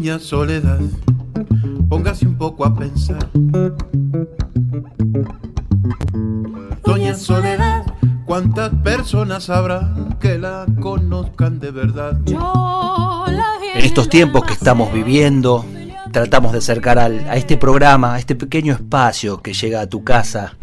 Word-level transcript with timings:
Doña 0.00 0.18
Soledad, 0.18 0.80
póngase 1.90 2.26
un 2.26 2.38
poco 2.38 2.64
a 2.64 2.74
pensar. 2.74 3.28
Doña 6.82 7.14
Soledad, 7.14 7.84
¿cuántas 8.24 8.70
personas 8.82 9.50
habrá 9.50 9.92
que 10.18 10.38
la 10.38 10.64
conozcan 10.80 11.60
de 11.60 11.70
verdad? 11.70 12.18
En 13.74 13.84
estos 13.84 14.08
tiempos 14.08 14.44
que 14.44 14.54
estamos 14.54 14.90
viviendo, 14.90 15.66
tratamos 16.12 16.52
de 16.52 16.58
acercar 16.58 16.98
al, 16.98 17.20
a 17.28 17.36
este 17.36 17.58
programa, 17.58 18.14
a 18.14 18.18
este 18.18 18.34
pequeño 18.34 18.72
espacio 18.72 19.42
que 19.42 19.52
llega 19.52 19.82
a 19.82 19.86
tu 19.86 20.02
casa 20.02 20.56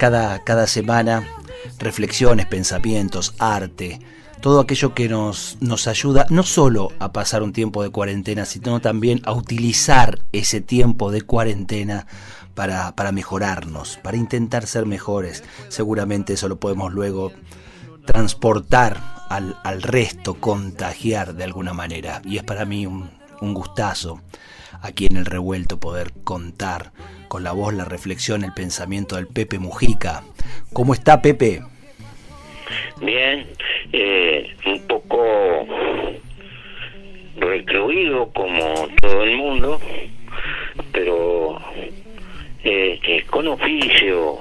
cada, 0.00 0.42
cada 0.42 0.66
semana, 0.66 1.22
reflexiones, 1.78 2.46
pensamientos, 2.46 3.32
arte, 3.38 4.00
todo 4.40 4.60
aquello 4.60 4.94
que 4.94 5.08
nos, 5.08 5.56
nos 5.60 5.86
ayuda 5.86 6.26
no 6.30 6.42
solo 6.42 6.92
a 6.98 7.12
pasar 7.12 7.42
un 7.42 7.52
tiempo 7.52 7.82
de 7.82 7.90
cuarentena, 7.90 8.44
sino 8.44 8.80
también 8.80 9.20
a 9.24 9.32
utilizar 9.32 10.20
ese 10.32 10.60
tiempo 10.60 11.10
de 11.10 11.22
cuarentena 11.22 12.06
para, 12.54 12.94
para 12.94 13.12
mejorarnos, 13.12 13.98
para 14.02 14.16
intentar 14.16 14.66
ser 14.66 14.86
mejores. 14.86 15.44
Seguramente 15.68 16.34
eso 16.34 16.48
lo 16.48 16.58
podemos 16.58 16.92
luego 16.92 17.32
transportar 18.04 19.00
al, 19.28 19.58
al 19.64 19.82
resto, 19.82 20.34
contagiar 20.34 21.34
de 21.34 21.44
alguna 21.44 21.74
manera. 21.74 22.22
Y 22.24 22.36
es 22.36 22.44
para 22.44 22.64
mí 22.64 22.86
un, 22.86 23.10
un 23.40 23.54
gustazo 23.54 24.20
aquí 24.80 25.06
en 25.06 25.16
el 25.16 25.26
revuelto 25.26 25.78
poder 25.78 26.12
contar 26.24 26.92
con 27.28 27.42
la 27.42 27.52
voz, 27.52 27.74
la 27.74 27.84
reflexión, 27.84 28.44
el 28.44 28.52
pensamiento 28.52 29.16
del 29.16 29.26
Pepe 29.26 29.58
Mujica. 29.58 30.22
¿Cómo 30.72 30.94
está 30.94 31.22
Pepe? 31.22 31.62
Bien, 33.00 33.46
eh, 33.92 34.54
un 34.66 34.86
poco 34.86 35.66
recluido 37.36 38.32
como 38.32 38.88
todo 39.00 39.22
el 39.24 39.36
mundo, 39.36 39.80
pero 40.92 41.60
eh, 42.64 43.24
con 43.30 43.48
oficio. 43.48 44.38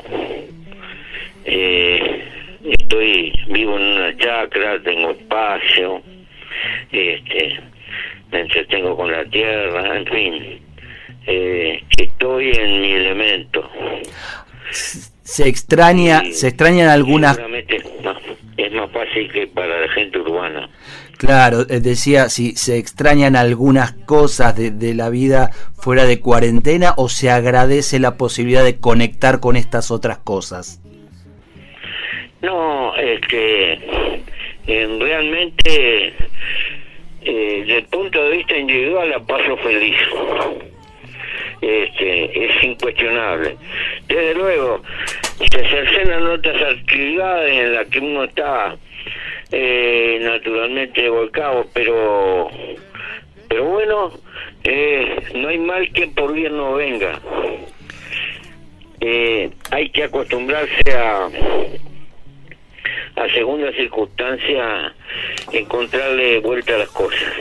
Eh, 1.46 2.24
estoy 2.64 3.32
vivo 3.48 3.78
en 3.78 3.84
una 3.84 4.18
chacra, 4.18 4.82
tengo 4.82 5.12
espacio, 5.12 6.02
este, 6.92 7.60
me 8.32 8.42
entretengo 8.42 8.98
con 8.98 9.12
la 9.12 9.24
tierra, 9.26 9.98
en 9.98 10.06
fin, 10.08 10.60
eh, 11.28 11.84
estoy 11.98 12.52
en 12.52 12.82
mi 12.82 12.92
elemento. 12.94 13.70
Se 15.26 15.48
extraña, 15.48 16.24
Y 16.24 16.34
se 16.34 16.48
extrañan 16.48 16.88
algunas 16.88 17.36
seguramente 17.36 17.78
es 18.58 18.72
más, 18.72 18.92
fácil 18.92 19.32
que 19.34 19.48
para 19.48 19.82
la 19.82 19.90
gente 19.90 20.20
urbana. 20.20 20.70
Claro, 21.18 21.62
eh, 21.62 21.80
decía 21.82 22.30
si 22.30 22.56
se 22.56 22.78
extrañan 22.78 23.36
algunas 23.36 23.94
cosas 24.06 24.56
de, 24.56 24.72
de 24.72 24.94
la 24.94 25.10
vida 25.10 25.50
fuera 25.74 26.06
de 26.06 26.20
cuarentena 26.20 26.94
o 26.96 27.10
se 27.10 27.30
agradece 27.32 28.00
la 28.00 28.16
posibilidad 28.18 28.64
de 28.64 28.80
conectar 28.80 29.40
con 29.40 29.56
estas 29.56 29.92
otras 29.92 30.20
cosas. 30.20 30.80
No, 32.42 32.96
es 32.96 33.20
que 33.22 33.80
eh, 34.68 34.98
realmente 35.00 36.14
eh, 37.26 37.64
desde 37.66 37.78
el 37.78 37.86
punto 37.86 38.24
de 38.24 38.38
vista 38.38 38.56
individual 38.56 39.10
la 39.10 39.20
paso 39.20 39.58
feliz. 39.58 39.98
Este, 41.62 42.46
es 42.46 42.64
incuestionable. 42.64 43.58
Desde 44.08 44.36
luego, 44.36 44.82
se 45.40 45.70
cercenan 45.70 46.28
otras 46.28 46.62
actividades 46.78 47.54
en 47.54 47.74
las 47.74 47.88
que 47.88 48.00
uno 48.00 48.24
está 48.24 48.78
eh, 49.52 50.20
naturalmente 50.22 51.10
volcado, 51.10 51.68
pero 51.74 52.50
pero 53.48 53.66
bueno, 53.66 54.12
eh, 54.64 55.16
no 55.36 55.50
hay 55.50 55.58
mal 55.60 55.92
que 55.94 56.08
por 56.08 56.34
bien 56.34 56.58
no 56.58 56.76
venga. 56.76 57.20
Eh, 59.02 59.52
hay 59.72 59.90
que 59.90 60.04
acostumbrarse 60.04 60.92
a 60.98 61.30
a 63.18 63.30
segunda 63.30 63.72
circunstancia 63.72 64.94
encontrarle 65.52 66.40
vuelta 66.40 66.76
a 66.76 66.80
las 66.80 66.90
cosas. 66.90 67.34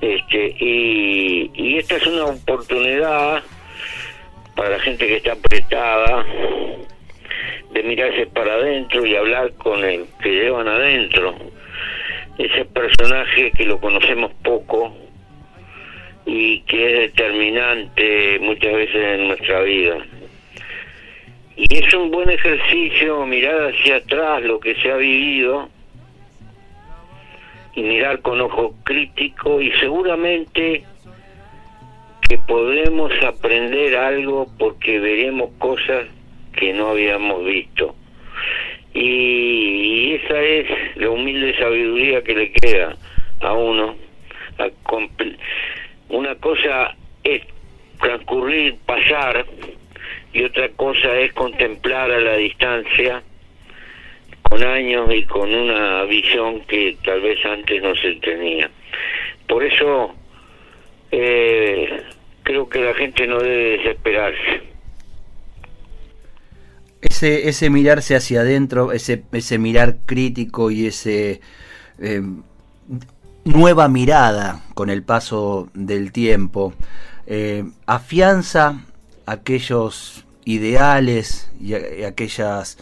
Este, 0.00 0.56
y, 0.58 1.50
y 1.54 1.78
esta 1.78 1.96
es 1.96 2.06
una 2.06 2.26
oportunidad 2.26 3.42
para 4.56 4.70
la 4.70 4.80
gente 4.80 5.06
que 5.06 5.16
está 5.16 5.32
apretada 5.32 6.24
de 7.72 7.82
mirarse 7.82 8.26
para 8.26 8.54
adentro 8.54 9.04
y 9.04 9.14
hablar 9.14 9.52
con 9.54 9.84
el 9.84 10.06
que 10.22 10.30
llevan 10.30 10.66
adentro. 10.66 11.34
Ese 12.38 12.64
personaje 12.64 13.52
que 13.52 13.66
lo 13.66 13.78
conocemos 13.78 14.32
poco 14.42 14.96
y 16.24 16.60
que 16.62 16.86
es 16.86 17.12
determinante 17.12 18.38
muchas 18.40 18.72
veces 18.72 18.96
en 18.96 19.28
nuestra 19.28 19.60
vida. 19.60 19.98
Y 21.56 21.74
es 21.74 21.94
un 21.94 22.10
buen 22.10 22.28
ejercicio 22.30 23.24
mirar 23.26 23.72
hacia 23.72 23.96
atrás 23.96 24.42
lo 24.42 24.58
que 24.58 24.74
se 24.76 24.90
ha 24.90 24.96
vivido 24.96 25.68
y 27.74 27.82
mirar 27.82 28.20
con 28.20 28.40
ojo 28.40 28.74
crítico 28.84 29.60
y 29.60 29.70
seguramente 29.72 30.84
que 32.28 32.38
podremos 32.38 33.12
aprender 33.22 33.96
algo 33.96 34.48
porque 34.58 34.98
veremos 34.98 35.50
cosas 35.58 36.06
que 36.54 36.72
no 36.72 36.88
habíamos 36.88 37.44
visto. 37.44 37.94
Y, 38.94 40.14
esa 40.14 40.40
es 40.40 40.66
la 40.96 41.10
humilde 41.10 41.56
sabiduría 41.58 42.22
que 42.22 42.34
le 42.34 42.50
queda 42.52 42.96
a 43.40 43.52
uno. 43.52 43.94
Una 46.08 46.34
cosa 46.36 46.96
es 47.22 47.42
transcurrir, 48.00 48.76
pasar, 48.86 49.44
y 50.32 50.44
otra 50.44 50.68
cosa 50.70 51.18
es 51.18 51.32
contemplar 51.34 52.10
a 52.10 52.20
la 52.20 52.36
distancia 52.36 53.22
con 54.42 54.62
años 54.62 55.08
y 55.12 55.24
con 55.24 55.54
una 55.54 56.04
visión 56.04 56.60
que 56.62 56.96
tal 57.04 57.20
vez 57.20 57.44
antes 57.44 57.82
no 57.82 57.94
se 57.96 58.12
tenía. 58.16 58.70
Por 59.46 59.64
eso 59.64 60.14
eh, 61.10 62.02
creo 62.42 62.68
que 62.68 62.80
la 62.80 62.94
gente 62.94 63.26
no 63.26 63.38
debe 63.40 63.78
desesperarse. 63.78 64.62
Ese, 67.02 67.48
ese 67.48 67.70
mirarse 67.70 68.16
hacia 68.16 68.40
adentro, 68.40 68.92
ese, 68.92 69.22
ese 69.32 69.58
mirar 69.58 69.98
crítico 70.06 70.70
y 70.70 70.86
ese 70.86 71.40
eh, 72.00 72.22
nueva 73.44 73.88
mirada 73.88 74.62
con 74.74 74.90
el 74.90 75.02
paso 75.02 75.68
del 75.74 76.10
tiempo, 76.10 76.74
eh, 77.26 77.64
afianza 77.86 78.80
aquellos 79.26 80.24
ideales 80.44 81.50
y, 81.60 81.74
a- 81.74 81.94
y 81.96 82.04
aquellas 82.04 82.78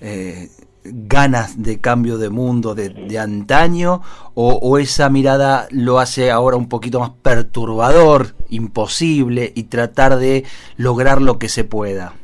eh, 0.00 0.48
ganas 0.92 1.62
de 1.62 1.80
cambio 1.80 2.18
de 2.18 2.30
mundo 2.30 2.74
de, 2.74 2.88
de 2.90 3.18
antaño 3.18 4.02
o, 4.34 4.78
esa 4.78 5.08
mirada 5.10 5.66
lo 5.70 5.98
hace 5.98 6.30
ahora 6.30 6.56
un 6.56 6.68
poquito 6.68 7.00
más 7.00 7.10
perturbador, 7.22 8.34
imposible 8.50 9.52
y 9.54 9.64
tratar 9.64 10.16
de 10.16 10.44
lograr 10.76 11.22
lo 11.22 11.38
que 11.38 11.48
se 11.48 11.64
pueda. 11.64 12.14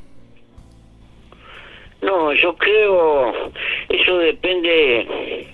No, 2.02 2.32
yo 2.34 2.56
creo, 2.56 3.32
eso 3.88 4.19
depende, 4.19 5.46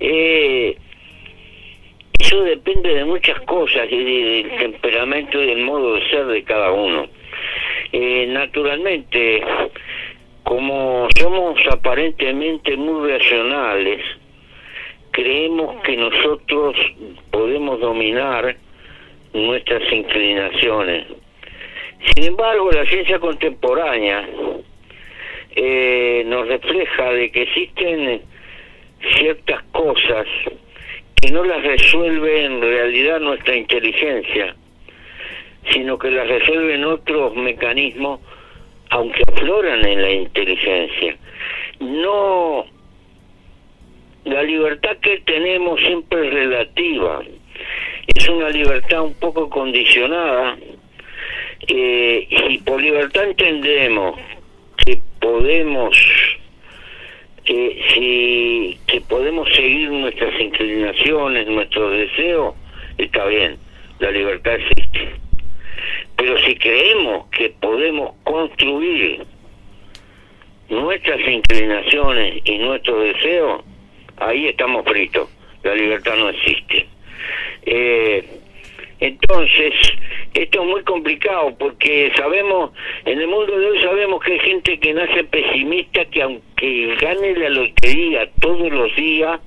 eh, 0.00 0.76
eso 2.18 2.42
depende 2.42 2.92
de 2.94 3.04
muchas 3.04 3.40
cosas 3.42 3.86
y 3.90 3.96
de- 4.04 4.42
del 4.48 4.58
temperamento 4.58 5.40
y 5.40 5.46
del 5.46 5.62
modo 5.64 5.94
de 5.94 6.10
ser 6.10 6.26
de 6.26 6.42
cada 6.42 6.72
uno. 6.72 7.06
Eh, 7.92 8.26
naturalmente, 8.28 9.42
como 10.44 11.08
somos 11.18 11.58
aparentemente 11.70 12.76
muy 12.76 13.10
racionales, 13.10 14.02
creemos 15.10 15.82
que 15.82 15.96
nosotros 15.96 16.76
podemos 17.30 17.80
dominar 17.80 18.56
nuestras 19.32 19.82
inclinaciones. 19.92 21.06
Sin 22.14 22.24
embargo, 22.24 22.70
la 22.72 22.86
ciencia 22.86 23.18
contemporánea 23.18 24.28
eh, 25.54 26.22
nos 26.26 26.48
refleja 26.48 27.12
de 27.12 27.30
que 27.30 27.42
existen 27.42 28.22
ciertas 29.16 29.62
cosas 29.72 30.26
que 31.20 31.30
no 31.32 31.44
las 31.44 31.62
resuelve 31.62 32.44
en 32.44 32.60
realidad 32.60 33.20
nuestra 33.20 33.56
inteligencia, 33.56 34.54
sino 35.70 35.98
que 35.98 36.10
las 36.10 36.26
resuelven 36.28 36.84
otros 36.84 37.34
mecanismos, 37.36 38.20
aunque 38.90 39.22
afloran 39.32 39.84
en 39.86 40.02
la 40.02 40.10
inteligencia. 40.10 41.16
No, 41.80 42.66
la 44.24 44.42
libertad 44.42 44.96
que 44.98 45.18
tenemos 45.20 45.80
siempre 45.80 46.26
es 46.26 46.34
relativa, 46.34 47.22
es 48.06 48.28
una 48.28 48.50
libertad 48.50 49.02
un 49.02 49.14
poco 49.14 49.48
condicionada, 49.48 50.58
eh, 51.68 52.26
y 52.30 52.58
por 52.58 52.80
libertad 52.80 53.24
entendemos 53.24 54.18
que 54.76 55.00
podemos 55.20 55.96
que 57.44 57.82
si 57.94 58.78
que 58.86 59.00
podemos 59.02 59.48
seguir 59.54 59.90
nuestras 59.90 60.38
inclinaciones, 60.40 61.46
nuestros 61.46 61.92
deseos, 61.92 62.54
está 62.98 63.24
bien, 63.26 63.56
la 63.98 64.10
libertad 64.10 64.54
existe. 64.54 65.29
Pero 66.20 66.36
si 66.42 66.54
creemos 66.56 67.28
que 67.28 67.48
podemos 67.48 68.14
construir 68.24 69.24
nuestras 70.68 71.18
inclinaciones 71.26 72.42
y 72.44 72.58
nuestros 72.58 73.04
deseos, 73.04 73.64
ahí 74.18 74.48
estamos 74.48 74.84
fritos, 74.84 75.30
la 75.62 75.74
libertad 75.74 76.16
no 76.16 76.28
existe. 76.28 76.86
Eh, 77.64 78.22
entonces, 79.00 79.72
esto 80.34 80.60
es 80.60 80.68
muy 80.68 80.82
complicado 80.82 81.56
porque 81.58 82.12
sabemos, 82.14 82.72
en 83.06 83.18
el 83.18 83.26
mundo 83.26 83.58
de 83.58 83.70
hoy 83.70 83.80
sabemos 83.80 84.22
que 84.22 84.32
hay 84.34 84.40
gente 84.40 84.78
que 84.78 84.92
nace 84.92 85.24
pesimista 85.24 86.04
que 86.04 86.20
aunque 86.20 86.96
gane 87.00 87.34
la 87.34 87.48
lotería 87.48 88.28
todos 88.42 88.70
los 88.70 88.94
días, 88.94 89.40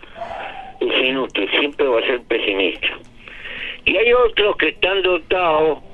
es 0.80 1.08
inútil, 1.08 1.48
siempre 1.52 1.86
va 1.86 2.00
a 2.00 2.06
ser 2.08 2.24
pesimista. 2.24 2.88
Y 3.86 3.96
hay 3.96 4.12
otros 4.14 4.58
que 4.58 4.70
están 4.70 5.04
dotados 5.04 5.93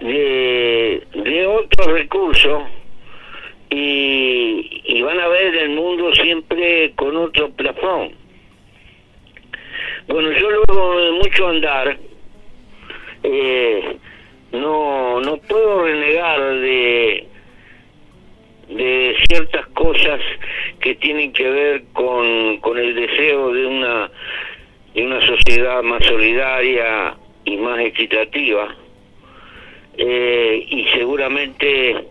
de, 0.00 1.02
de 1.14 1.46
otros 1.46 1.86
recursos 1.92 2.62
y, 3.70 4.82
y 4.84 5.02
van 5.02 5.20
a 5.20 5.28
ver 5.28 5.54
el 5.54 5.70
mundo 5.70 6.12
siempre 6.14 6.92
con 6.96 7.16
otro 7.16 7.50
plafón. 7.50 8.12
Bueno, 10.06 10.32
yo 10.32 10.50
luego 10.50 11.00
de 11.00 11.10
mucho 11.12 11.48
andar, 11.48 11.98
eh, 13.22 13.96
no 14.52 15.20
no 15.20 15.36
puedo 15.36 15.84
renegar 15.84 16.40
de 16.60 17.26
de 18.68 19.16
ciertas 19.28 19.66
cosas 19.68 20.20
que 20.80 20.94
tienen 20.94 21.32
que 21.32 21.48
ver 21.50 21.84
con, 21.92 22.58
con 22.58 22.78
el 22.78 22.94
deseo 22.94 23.52
de 23.52 23.66
una 23.66 24.10
de 24.94 25.04
una 25.04 25.26
sociedad 25.26 25.82
más 25.82 26.04
solidaria 26.04 27.14
y 27.44 27.56
más 27.56 27.80
equitativa 27.80 28.74
eh, 29.98 30.66
y 30.70 30.84
seguramente 30.94 32.06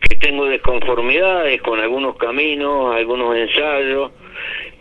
que 0.00 0.16
tengo 0.16 0.46
desconformidades 0.46 1.62
con 1.62 1.78
algunos 1.78 2.16
caminos, 2.16 2.94
algunos 2.96 3.36
ensayos, 3.36 4.10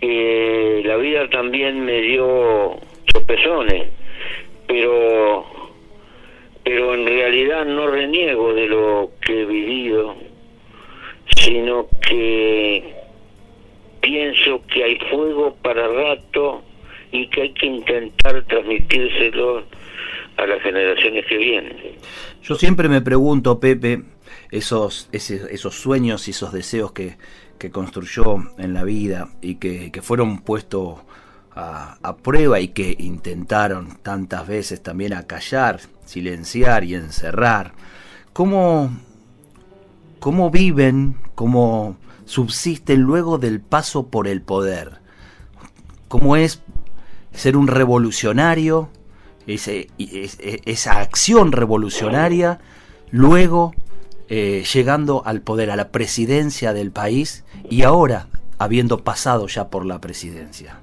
eh, 0.02 0.82
la 0.84 0.98
vida 0.98 1.30
también 1.30 1.86
me 1.86 2.02
dio 2.02 2.78
tropezones 3.06 3.88
pero 4.72 5.46
pero 6.64 6.94
en 6.94 7.06
realidad 7.06 7.66
no 7.66 7.88
reniego 7.88 8.54
de 8.54 8.68
lo 8.68 9.12
que 9.26 9.42
he 9.42 9.46
vivido, 9.46 10.16
sino 11.36 11.88
que 12.08 12.94
pienso 14.00 14.62
que 14.68 14.84
hay 14.84 15.00
fuego 15.10 15.56
para 15.62 15.88
rato 15.88 16.62
y 17.12 17.28
que 17.28 17.42
hay 17.42 17.54
que 17.54 17.66
intentar 17.66 18.44
transmitírselo 18.44 19.64
generaciones 20.62 21.26
que 21.28 21.38
vienen. 21.38 21.78
Yo 22.44 22.56
siempre 22.56 22.90
me 22.90 23.02
pregunto, 23.02 23.60
Pepe, 23.60 24.04
esos, 24.52 25.10
sueños 25.72 26.28
y 26.28 26.32
esos 26.32 26.52
deseos 26.52 26.92
que, 26.92 27.18
que 27.58 27.72
construyó 27.72 28.38
en 28.58 28.74
la 28.74 28.84
vida 28.84 29.30
y 29.42 29.56
que, 29.56 29.92
que 29.92 30.02
fueron 30.02 30.42
puestos 30.42 31.00
a, 31.56 32.16
prueba 32.24 32.60
y 32.60 32.70
que 32.70 32.96
intentaron 32.98 33.98
tantas 34.02 34.48
veces 34.48 34.82
también 34.82 35.14
acallar, 35.14 35.80
silenciar 36.06 36.84
y 36.84 36.96
encerrar, 36.96 37.74
¿cómo, 38.34 38.92
cómo 40.20 40.50
viven, 40.50 41.16
cómo 41.36 41.98
subsisten 42.26 43.02
luego 43.02 43.38
del 43.38 43.60
paso 43.60 44.08
por 44.08 44.28
el 44.28 44.42
poder? 44.42 45.00
¿Cómo 46.08 46.36
es 46.36 46.62
ser 47.34 47.58
un 47.58 47.68
revolucionario, 47.68 48.90
ese, 49.48 49.88
esa 49.98 51.00
acción 51.00 51.52
revolucionaria, 51.52 52.60
luego 53.12 53.74
eh, 54.34 54.64
llegando 54.74 55.24
al 55.26 55.42
poder, 55.42 55.72
a 55.72 55.76
la 55.76 55.92
presidencia 55.92 56.72
del 56.72 56.90
país 56.90 57.44
y 57.70 57.82
ahora 57.82 58.28
habiendo 58.60 59.04
pasado 59.04 59.48
ya 59.48 59.70
por 59.70 59.86
la 59.86 60.00
presidencia? 60.00 60.80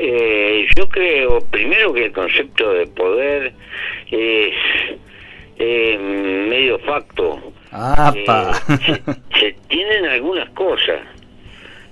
Eh, 0.00 0.66
yo 0.76 0.88
creo, 0.88 1.38
primero, 1.42 1.92
que 1.92 2.06
el 2.06 2.12
concepto 2.12 2.72
de 2.72 2.88
poder 2.88 3.52
es 4.10 4.52
medio 6.00 6.80
facto. 6.80 7.52
Eh, 7.72 8.26
se, 9.38 9.52
tienen 9.68 10.06
algunas 10.06 10.50
cosas. 10.50 11.02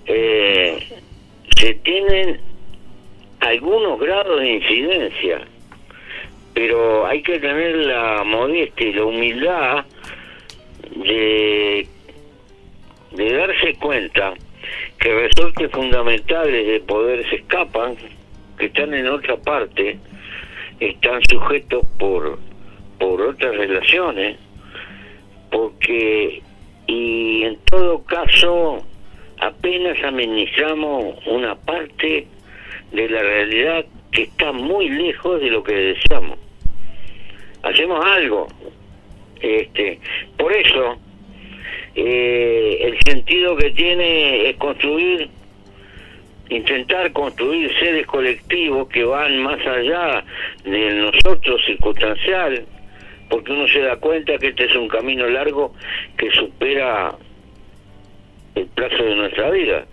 Se 0.07 1.75
tienen 1.85 2.41
algunos 3.41 3.99
grados 4.01 4.41
de 4.41 4.53
incidencia, 4.55 5.41
pero 6.55 7.07
hay 7.07 7.23
que 7.23 7.39
tener 7.39 7.77
la 7.77 8.25
modestia 8.25 8.89
y 8.89 8.93
la 8.93 9.05
humildad 9.05 9.85
de, 10.95 11.87
de 13.13 13.33
darse 13.33 13.75
cuenta 13.75 14.35
que 14.99 15.15
resortes 15.15 15.71
fundamentales 15.71 16.67
de 16.67 16.81
poder 16.81 17.29
se 17.29 17.37
escapan, 17.37 17.97
que 18.59 18.67
están 18.67 18.95
en 18.95 19.07
otra 19.09 19.37
parte, 19.37 19.99
están 20.81 21.23
sujetos 21.29 21.87
por, 21.99 22.39
por 22.99 23.21
otras 23.21 23.55
relaciones, 23.57 24.39
porque, 25.51 26.43
y 26.87 27.43
en 27.45 27.59
todo 27.67 28.03
caso, 28.05 28.85
apenas 29.41 30.03
administramos 30.03 31.17
una 31.27 31.55
parte 31.55 32.27
de 32.93 33.09
la 33.09 33.23
realidad 33.23 33.85
que 34.13 34.23
está 34.25 34.53
muy 34.53 34.89
lejos 34.89 35.41
de 35.41 35.51
lo 35.51 35.63
que 35.63 35.75
deseamos. 35.75 36.39
Hacemos 37.63 38.05
algo. 38.05 38.49
Este, 39.41 39.99
por 40.37 40.53
eso, 40.53 40.99
eh, 41.95 42.79
el 42.81 42.99
sentido 43.07 43.57
que 43.57 43.71
tiene 43.71 44.49
es 44.51 44.57
construir, 44.57 45.29
intentar 46.49 47.13
construir 47.13 47.71
seres 47.79 48.07
colectivos 48.07 48.89
que 48.89 49.05
van 49.05 49.43
más 49.43 49.65
allá 49.67 50.25
de 50.65 50.91
nosotros 50.95 51.61
circunstancial, 51.67 52.65
porque 53.29 53.53
uno 53.53 53.69
se 53.69 53.81
da 53.81 53.97
cuenta 53.97 54.39
que 54.39 54.49
este 54.49 54.65
es 54.65 54.77
un 54.77 54.89
camino 54.89 55.29
largo 55.29 55.75
que 56.17 56.31
supera 56.31 57.15
el 58.55 58.67
plazo 58.69 59.03
de 59.03 59.15
nuestra 59.17 59.51
vida 59.51 59.87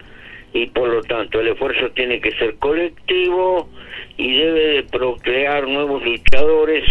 y 0.54 0.68
por 0.68 0.90
lo 0.90 1.02
tanto 1.02 1.40
el 1.40 1.50
esfuerzo 1.50 1.90
tiene 1.92 2.22
que 2.22 2.32
ser 2.32 2.56
colectivo 2.56 3.70
y 4.18 4.38
debe 4.38 4.68
de 4.68 4.84
procrear 4.84 5.68
nuevos 5.68 6.04
luchadores 6.04 6.84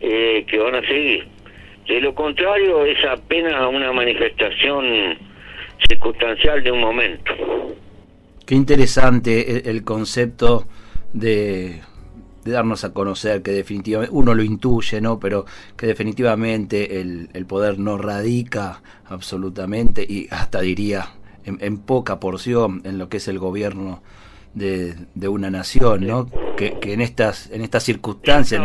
eh, 0.00 0.44
que 0.48 0.58
van 0.58 0.76
a 0.76 0.80
seguir. 0.86 1.26
De 1.86 2.00
lo 2.00 2.14
contrario, 2.14 2.84
es 2.84 3.04
apenas 3.04 3.66
una 3.68 3.92
manifestación 3.92 5.18
circunstancial 5.88 6.62
de 6.62 6.70
un 6.70 6.80
momento. 6.80 7.32
Qué 8.46 8.54
interesante 8.54 9.68
el, 9.68 9.84
concepto 9.84 10.66
de, 11.12 11.80
darnos 12.44 12.84
a 12.84 12.92
conocer 12.92 13.42
que 13.42 13.50
definitivamente, 13.50 14.14
uno 14.14 14.34
lo 14.34 14.42
intuye, 14.42 15.00
¿no? 15.00 15.18
Pero 15.18 15.44
que 15.76 15.86
definitivamente 15.86 17.00
el, 17.00 17.46
poder 17.46 17.78
no 17.78 17.98
radica 17.98 18.82
absolutamente 19.06 20.06
y 20.08 20.28
hasta 20.30 20.60
diría 20.60 21.08
en, 21.44 21.78
poca 21.78 22.20
porción 22.20 22.82
en 22.84 22.98
lo 22.98 23.08
que 23.08 23.18
es 23.18 23.28
el 23.28 23.38
gobierno 23.38 24.02
de, 24.54 24.94
una 25.28 25.50
nación, 25.50 26.06
¿no? 26.06 26.26
Que, 26.56 26.76
en 26.82 27.00
estas 27.00 27.50
en 27.50 27.62
estas 27.62 27.82
circunstancias, 27.84 28.62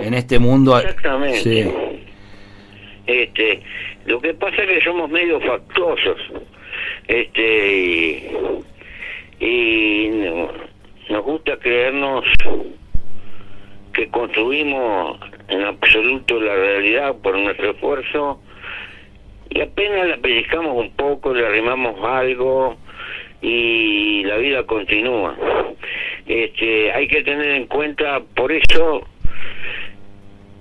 en, 0.00 0.14
este 0.14 0.38
mundo, 0.38 0.78
Exactamente. 0.78 1.74
Este, 3.06 3.62
lo 4.06 4.20
que 4.20 4.34
pasa 4.34 4.62
es 4.62 4.78
que 4.78 4.84
somos 4.84 5.10
medio 5.10 5.40
factuosos. 5.40 6.18
Este, 7.06 8.30
y, 9.40 10.08
nos 11.10 11.22
gusta 11.22 11.58
creernos 11.58 12.24
que 13.92 14.08
construimos 14.08 15.20
en 15.48 15.64
absoluto 15.64 16.40
la 16.40 16.54
realidad 16.54 17.14
por 17.22 17.38
nuestro 17.38 17.72
esfuerzo 17.72 18.40
y 19.50 19.60
apenas 19.60 20.08
la 20.08 20.16
pellizcamos 20.18 20.76
un 20.76 20.90
poco, 20.92 21.34
le 21.34 21.46
arrimamos 21.46 22.02
algo 22.04 22.76
y 23.42 24.24
la 24.24 24.36
vida 24.36 24.64
continúa. 24.64 25.36
Este, 26.26 26.92
hay 26.92 27.06
que 27.08 27.22
tener 27.22 27.50
en 27.50 27.66
cuenta 27.66 28.20
por 28.34 28.50
eso, 28.50 29.06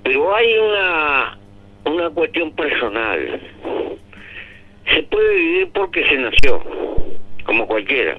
pero 0.04 0.36
hay 0.36 0.58
una 0.58 1.38
una 1.86 2.10
cuestión 2.10 2.52
personal. 2.52 3.42
Se 4.94 5.04
puede 5.04 5.36
vivir 5.36 5.70
porque 5.74 6.08
se 6.08 6.18
nació, 6.18 6.62
como 7.46 7.68
cualquiera. 7.68 8.18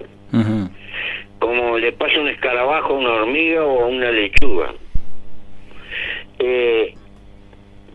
Como 1.39 1.79
le 1.79 1.93
pasa 1.93 2.21
un 2.21 2.29
escarabajo 2.29 2.95
a 2.95 2.99
una 2.99 3.13
hormiga 3.13 3.65
o 3.65 3.85
a 3.85 3.87
una 3.87 4.11
lechuga. 4.11 4.75
Eh, 6.39 6.95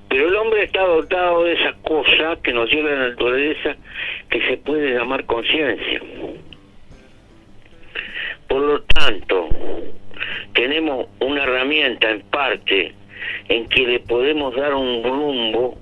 pero 0.10 0.28
el 0.28 0.36
hombre 0.36 0.64
está 0.64 0.82
dotado 0.82 1.44
de 1.44 1.54
esa 1.54 1.74
cosa 1.84 2.38
que 2.44 2.52
nos 2.52 2.70
lleva 2.72 2.90
a 2.90 2.94
la 2.96 3.10
naturaleza 3.10 3.78
que 4.30 4.42
se 4.48 4.58
puede 4.58 4.96
llamar 4.96 5.26
conciencia. 5.26 6.02
Por 8.48 8.62
lo 8.62 8.82
tanto, 8.82 9.48
tenemos 10.54 11.08
una 11.20 11.44
herramienta 11.44 12.10
en 12.10 12.22
parte 12.22 12.94
en 13.48 13.68
que 13.70 13.86
le 13.86 14.00
podemos 14.00 14.56
dar 14.56 14.74
un 14.74 15.04
rumbo, 15.04 15.78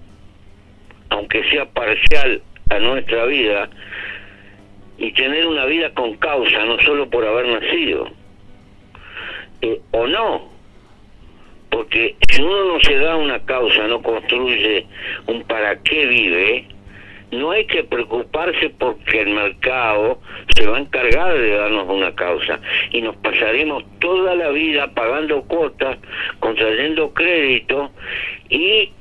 aunque 1.10 1.50
sea 1.50 1.66
parcial, 1.66 2.42
a 2.70 2.80
nuestra 2.80 3.26
vida 3.26 3.70
y 4.98 5.12
tener 5.14 5.46
una 5.48 5.66
vida 5.66 5.94
con 5.94 6.16
causa, 6.18 6.66
no 6.66 6.78
solo 6.80 7.10
por 7.10 7.26
haber 7.26 7.48
nacido. 7.48 8.10
Eh, 9.62 9.80
o 9.92 10.08
no, 10.08 10.57
porque 11.70 12.16
si 12.30 12.42
uno 12.42 12.74
no 12.74 12.80
se 12.82 12.96
da 12.98 13.16
una 13.16 13.40
causa, 13.46 13.88
no 13.88 14.02
construye 14.02 14.86
un 15.28 15.44
para 15.44 15.82
qué 15.84 16.06
vive, 16.06 16.66
no 17.32 17.52
hay 17.52 17.66
que 17.66 17.84
preocuparse 17.84 18.70
porque 18.70 19.22
el 19.22 19.30
mercado 19.30 20.22
se 20.56 20.66
va 20.66 20.78
a 20.78 20.80
encargar 20.80 21.38
de 21.38 21.58
darnos 21.58 21.88
una 21.90 22.16
causa. 22.16 22.60
Y 22.92 23.02
nos 23.02 23.16
pasaremos 23.18 23.84
toda 24.00 24.36
la 24.36 24.50
vida 24.50 24.94
pagando 24.94 25.42
cuotas, 25.44 25.98
contrayendo 26.40 27.14
crédito 27.14 27.92
y 28.50 28.92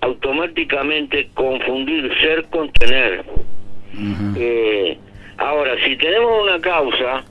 automáticamente 0.00 1.28
confundir 1.34 2.12
ser 2.20 2.44
con 2.46 2.70
tener. 2.72 3.24
Eh, 4.36 4.98
ahora, 5.38 5.74
si 5.84 5.96
tenemos 5.96 6.42
una 6.42 6.60
causa, 6.60 7.24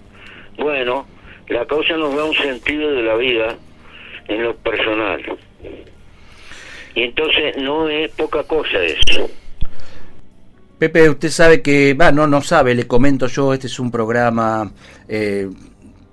bueno, 0.58 1.06
la 1.50 1.66
causa 1.66 1.98
nos 1.98 2.16
da 2.16 2.26
un 2.26 2.36
sentido 2.36 2.92
de 2.92 3.04
la 3.04 3.16
vida 3.16 3.56
en 4.28 4.44
lo 4.44 4.56
personal. 4.58 5.22
Y 6.96 7.04
entonces 7.04 7.58
no 7.58 7.90
es 7.90 8.12
poca 8.12 8.44
cosa 8.44 8.82
eso. 8.84 9.30
Pepe, 10.80 11.10
usted 11.10 11.30
sabe 11.30 11.62
que, 11.62 11.94
va, 11.94 12.12
no, 12.12 12.28
no 12.28 12.42
sabe, 12.42 12.76
le 12.76 12.86
comento 12.86 13.28
yo, 13.28 13.54
este 13.54 13.68
es 13.68 13.80
un 13.80 13.92
programa 13.92 14.72
eh, 15.08 15.50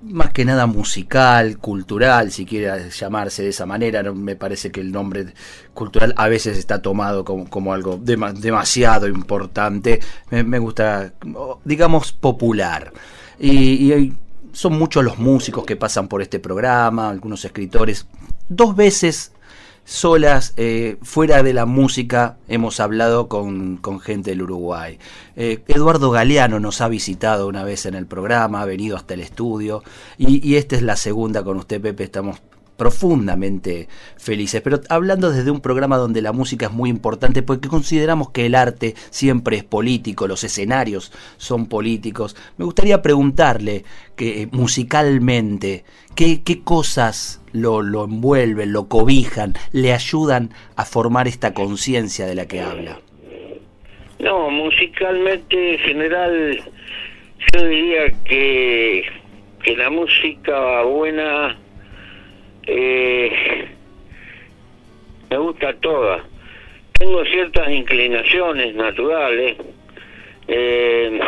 más 0.03 0.31
que 0.31 0.45
nada 0.45 0.65
musical, 0.65 1.57
cultural, 1.57 2.31
si 2.31 2.45
quiere 2.45 2.89
llamarse 2.89 3.43
de 3.43 3.49
esa 3.49 3.65
manera. 3.65 4.03
Me 4.11 4.35
parece 4.35 4.71
que 4.71 4.81
el 4.81 4.91
nombre 4.91 5.27
cultural 5.73 6.13
a 6.17 6.27
veces 6.27 6.57
está 6.57 6.81
tomado 6.81 7.23
como, 7.23 7.49
como 7.49 7.73
algo 7.73 7.97
demasiado 7.97 9.07
importante. 9.07 9.99
Me, 10.29 10.59
gusta, 10.59 11.13
digamos, 11.63 12.11
popular. 12.11 12.91
Y, 13.39 13.93
y, 13.93 14.13
son 14.53 14.77
muchos 14.77 15.03
los 15.03 15.19
músicos 15.19 15.65
que 15.65 15.75
pasan 15.75 16.07
por 16.07 16.21
este 16.21 16.39
programa, 16.39 17.09
algunos 17.09 17.43
escritores. 17.43 18.07
Dos 18.47 18.75
veces 18.75 19.33
solas, 19.85 20.53
eh, 20.55 20.97
fuera 21.01 21.43
de 21.43 21.53
la 21.53 21.65
música, 21.65 22.37
hemos 22.47 22.79
hablado 22.79 23.27
con, 23.27 23.81
gente 24.01 24.29
del 24.29 24.43
Uruguay. 24.43 24.97
Eh, 25.35 25.61
Eduardo 25.67 26.11
Galeano 26.11 26.59
nos 26.59 26.79
ha 26.79 26.87
visitado 26.87 27.47
una 27.47 27.63
vez 27.63 27.85
en 27.85 27.95
el 27.95 28.05
programa, 28.05 28.61
ha 28.61 28.65
venido 28.65 28.95
hasta 28.95 29.15
el 29.15 29.19
estudio 29.19 29.83
y, 30.17 30.47
y 30.47 30.55
esta 30.55 30.75
es 30.75 30.83
la 30.83 30.95
segunda 30.95 31.43
con 31.43 31.57
usted, 31.57 31.81
Pepe. 31.81 32.05
Estamos 32.05 32.37
profundamente 32.77 33.87
felices. 34.17 34.61
Pero 34.61 34.81
hablando 34.89 35.31
desde 35.31 35.51
un 35.51 35.61
programa 35.61 35.97
donde 35.97 36.21
la 36.21 36.31
música 36.31 36.67
es 36.67 36.71
muy 36.71 36.89
importante, 36.89 37.43
porque 37.43 37.67
consideramos 37.67 38.31
que 38.31 38.45
el 38.45 38.55
arte 38.55 38.95
siempre 39.09 39.57
es 39.57 39.63
político, 39.63 40.27
los 40.27 40.43
escenarios 40.43 41.11
son 41.37 41.67
políticos, 41.67 42.35
me 42.57 42.65
gustaría 42.65 43.01
preguntarle 43.01 43.83
que 44.15 44.47
musicalmente, 44.51 45.83
¿qué, 46.15 46.43
qué 46.43 46.61
cosas 46.61 47.41
lo, 47.51 47.81
lo 47.81 48.05
envuelven, 48.05 48.73
lo 48.73 48.87
cobijan, 48.87 49.53
le 49.71 49.93
ayudan 49.93 50.49
a 50.75 50.85
formar 50.85 51.27
esta 51.27 51.53
conciencia 51.53 52.25
de 52.25 52.35
la 52.35 52.47
que 52.47 52.61
habla? 52.61 52.99
No, 54.19 54.49
musicalmente 54.49 55.73
en 55.73 55.79
general 55.79 56.63
yo 57.53 57.67
diría 57.67 58.11
que, 58.23 59.03
que 59.63 59.75
la 59.75 59.89
música 59.89 60.83
buena 60.83 61.57
eh, 62.67 63.67
me 65.29 65.37
gusta 65.37 65.73
toda. 65.73 66.23
Tengo 66.99 67.25
ciertas 67.25 67.69
inclinaciones 67.69 68.75
naturales. 68.75 69.57
Eh, 70.47 71.19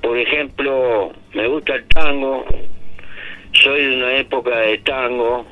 por 0.00 0.18
ejemplo, 0.18 1.12
me 1.34 1.46
gusta 1.48 1.74
el 1.74 1.86
tango. 1.88 2.44
Soy 3.52 3.84
de 3.84 3.96
una 3.96 4.16
época 4.16 4.58
de 4.58 4.78
tango. 4.78 5.46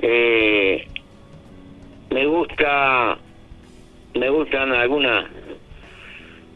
Eh, 0.00 0.86
me 2.10 2.26
gusta, 2.26 3.18
me 4.14 4.28
gustan 4.28 4.72
algunas, 4.72 5.26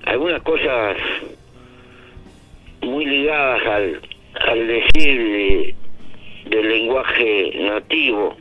algunas 0.05 0.43
cosas 0.43 0.97
muy 2.83 3.07
ligadas 3.07 3.67
al, 3.67 4.00
al 4.47 4.67
decir 4.67 5.75
del 6.49 6.69
lenguaje 6.69 7.52
nativo. 7.61 8.37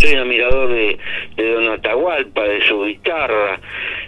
Soy 0.00 0.12
un 0.12 0.18
admirador 0.20 0.68
de, 0.68 0.98
de 1.36 1.52
Don 1.52 1.68
Atahualpa, 1.68 2.44
de 2.44 2.60
su 2.66 2.84
guitarra, 2.84 3.58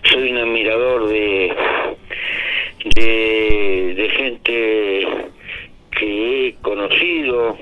soy 0.05 0.33
un 0.33 0.39
admirador 0.39 1.09
de, 1.09 1.55
de, 2.85 4.11
gente 4.17 5.09
que 5.99 6.49
he 6.49 6.55
conocido, 6.63 7.57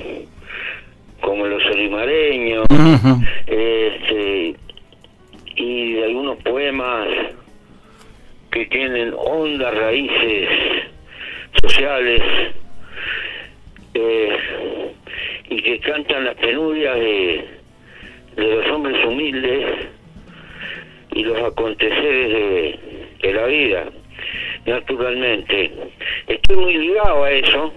como 1.20 1.46
los 1.46 1.64
olimareños, 1.66 2.66
este, 3.46 4.54
y 5.56 5.92
de 5.92 6.04
algunos 6.04 6.36
poemas 6.38 7.08
que 8.50 8.66
tienen 8.66 9.14
hondas 9.16 9.74
raíces 9.74 10.48
sociales. 11.62 12.22
Eh, 13.94 14.75
y 15.48 15.62
que 15.62 15.78
cantan 15.80 16.24
las 16.24 16.34
penurias 16.36 16.96
de, 16.96 17.44
los 18.36 18.66
hombres 18.70 19.04
humildes 19.04 19.88
y 21.14 21.22
los 21.24 21.38
aconteceres 21.38 22.78
de, 23.22 23.32
la 23.32 23.46
vida, 23.46 23.88
naturalmente. 24.66 25.72
Estoy 26.28 26.56
muy 26.56 26.78
ligado 26.78 27.24
a 27.24 27.30
eso 27.30 27.72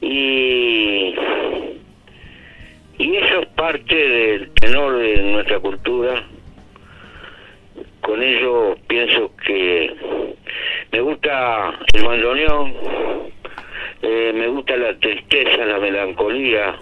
y, 0.00 1.14
y 2.98 3.16
eso 3.16 3.40
es 3.40 3.46
parte 3.56 3.94
del 3.94 4.50
tenor 4.54 4.98
de 4.98 5.22
nuestra 5.22 5.60
cultura. 5.60 6.26
Con 8.00 8.22
ello 8.22 8.76
pienso 8.88 9.30
que 9.46 9.94
me 10.90 11.00
gusta 11.00 11.78
el 11.94 12.04
bandoneón, 12.04 12.74
eh, 14.02 14.32
me 14.34 14.48
gusta 14.48 14.76
la 14.76 14.98
tristeza, 14.98 15.64
la 15.64 15.78
melancolía, 15.78 16.76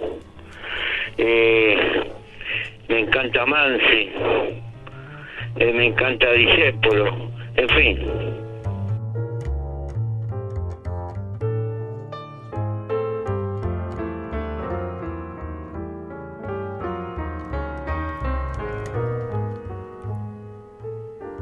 eh, 1.19 1.77
me 2.89 3.01
encanta 3.01 3.45
Mansi, 3.45 4.11
eh, 5.57 5.73
me 5.73 5.87
encanta 5.87 6.33
Disépolo, 6.33 7.31
en 7.57 7.69
fin. 7.69 7.99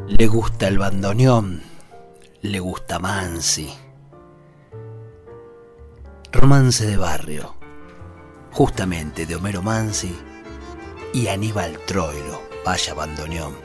Le 0.08 0.26
gusta 0.26 0.66
el 0.66 0.78
bandoneón, 0.78 1.62
le 2.42 2.58
gusta 2.58 2.99
Mansi 2.99 3.88
Romance 6.40 6.87
de 6.87 6.97
barrio, 6.97 7.57
justamente 8.52 9.26
de 9.26 9.35
Homero 9.35 9.61
Mansi 9.61 10.16
y 11.12 11.26
Aníbal 11.26 11.76
Troilo, 11.85 12.40
vaya 12.64 12.95
bandoneón. 12.95 13.57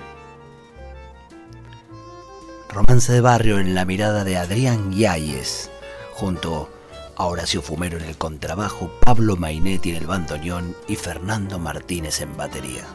Romance 2.70 3.14
de 3.14 3.22
barrio 3.22 3.60
en 3.60 3.76
la 3.76 3.86
mirada 3.86 4.24
de 4.24 4.38
Adrián 4.38 4.92
Yáñez, 4.92 5.70
junto 6.14 6.68
a 7.16 7.28
Horacio 7.28 7.62
Fumero 7.62 8.00
en 8.00 8.06
el 8.06 8.18
contrabajo, 8.18 8.90
Pablo 9.02 9.36
Mainetti 9.36 9.92
en 9.92 9.98
el 9.98 10.08
bandoneón 10.08 10.76
y 10.88 10.96
Fernando 10.96 11.60
Martínez 11.60 12.22
en 12.22 12.36
batería. 12.36 12.86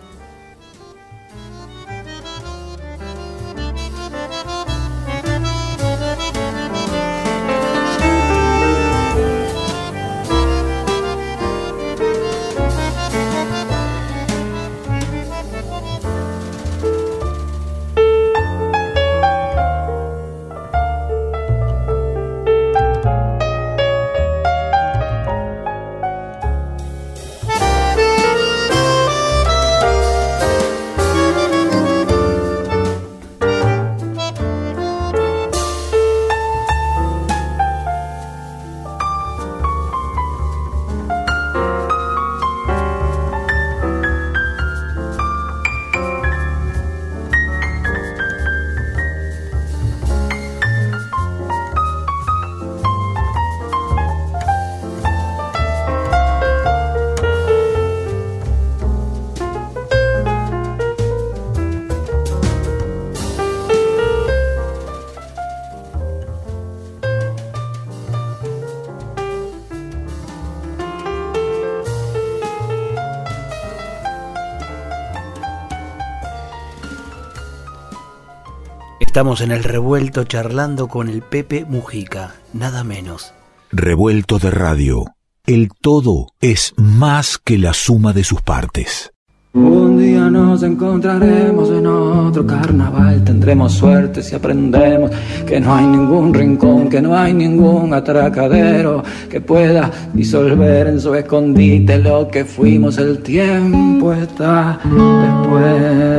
Estamos 79.19 79.41
en 79.41 79.51
el 79.51 79.65
revuelto 79.65 80.23
charlando 80.23 80.87
con 80.87 81.09
el 81.09 81.23
Pepe 81.23 81.65
Mujica, 81.69 82.37
nada 82.53 82.85
menos. 82.85 83.35
Revuelto 83.73 84.39
de 84.39 84.53
radio. 84.53 85.07
El 85.45 85.71
todo 85.81 86.29
es 86.41 86.73
más 86.77 87.37
que 87.37 87.59
la 87.59 87.75
suma 87.75 88.13
de 88.13 88.23
sus 88.23 88.43
partes. 88.43 89.11
Un 89.55 89.99
día 89.99 90.31
nos 90.31 90.63
encontraremos 90.63 91.69
en 91.71 91.89
otro 91.89 92.47
carnaval, 92.47 93.25
tendremos 93.25 93.73
suerte 93.73 94.23
si 94.23 94.37
aprendemos 94.37 95.11
que 95.45 95.59
no 95.59 95.75
hay 95.75 95.89
ningún 95.89 96.33
rincón, 96.33 96.89
que 96.89 97.03
no 97.03 97.19
hay 97.19 97.35
ningún 97.35 97.93
atracadero 97.93 99.03
que 99.29 99.41
pueda 99.41 99.91
disolver 100.15 100.87
en 100.87 101.01
su 101.01 101.13
escondite 101.17 101.99
lo 101.99 102.29
que 102.29 102.45
fuimos, 102.45 102.99
el 102.99 103.19
tiempo 103.19 104.13
está 104.13 104.79
después. 104.85 106.19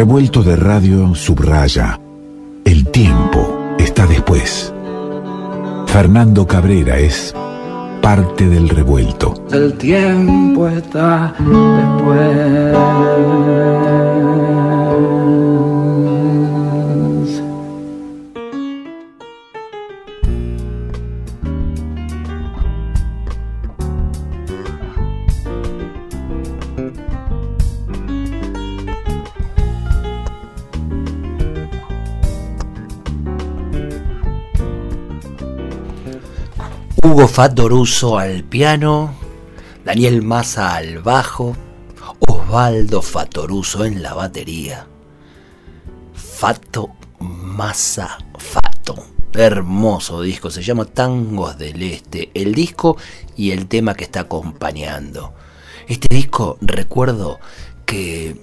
Revuelto 0.00 0.42
de 0.42 0.56
radio 0.56 1.14
subraya, 1.14 2.00
el 2.64 2.86
tiempo 2.90 3.74
está 3.78 4.06
después. 4.06 4.72
Fernando 5.88 6.46
Cabrera 6.46 6.98
es 6.98 7.34
parte 8.00 8.48
del 8.48 8.70
revuelto. 8.70 9.34
El 9.52 9.74
tiempo 9.74 10.68
está 10.68 11.34
después. 11.38 12.74
Hugo 37.10 37.26
Fatoruso 37.26 38.18
al 38.18 38.44
piano, 38.44 39.12
Daniel 39.84 40.22
Massa 40.22 40.76
al 40.76 41.00
bajo, 41.00 41.56
Osvaldo 42.20 43.02
Fatoruso 43.02 43.84
en 43.84 44.00
la 44.00 44.14
batería. 44.14 44.86
Fato 46.14 46.90
Massa 47.18 48.16
Fato. 48.38 48.94
Hermoso 49.32 50.22
disco, 50.22 50.50
se 50.50 50.62
llama 50.62 50.84
Tangos 50.84 51.58
del 51.58 51.82
Este, 51.82 52.30
el 52.32 52.54
disco 52.54 52.96
y 53.36 53.50
el 53.50 53.66
tema 53.66 53.94
que 53.94 54.04
está 54.04 54.20
acompañando. 54.20 55.34
Este 55.88 56.14
disco 56.14 56.58
recuerdo 56.60 57.40
que 57.84 58.40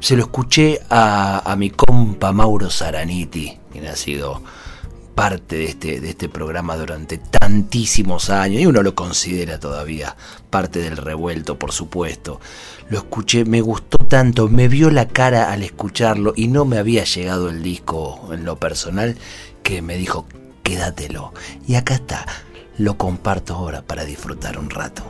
se 0.00 0.16
lo 0.16 0.22
escuché 0.22 0.80
a, 0.88 1.54
mi 1.58 1.68
compa 1.68 2.32
Mauro 2.32 2.70
Zaraniti, 2.70 3.58
quien 3.70 3.86
ha 3.86 3.96
sido 3.96 4.40
parte 5.14 5.56
de 5.56 5.64
este, 5.66 6.00
de 6.00 6.10
este 6.10 6.28
programa 6.28 6.76
durante 6.76 7.18
tantísimos 7.18 8.30
años 8.30 8.62
y 8.62 8.66
uno 8.66 8.82
lo 8.82 8.94
considera 8.94 9.60
todavía 9.60 10.16
parte 10.50 10.80
del 10.80 10.96
revuelto, 10.96 11.58
por 11.58 11.72
supuesto. 11.72 12.40
Lo 12.90 12.98
escuché, 12.98 13.44
me 13.44 13.60
gustó 13.60 13.98
tanto, 13.98 14.48
me 14.48 14.68
vio 14.68 14.90
la 14.90 15.08
cara 15.08 15.52
al 15.52 15.62
escucharlo 15.62 16.32
y 16.36 16.48
no 16.48 16.64
me 16.64 16.78
había 16.78 17.04
llegado 17.04 17.48
el 17.48 17.62
disco 17.62 18.30
en 18.32 18.44
lo 18.44 18.58
personal 18.58 19.16
que 19.62 19.82
me 19.82 19.96
dijo, 19.96 20.26
quédatelo. 20.62 21.32
Y 21.66 21.76
acá 21.76 21.94
está, 21.94 22.26
lo 22.76 22.98
comparto 22.98 23.54
ahora 23.54 23.82
para 23.82 24.04
disfrutar 24.04 24.58
un 24.58 24.70
rato. 24.70 25.04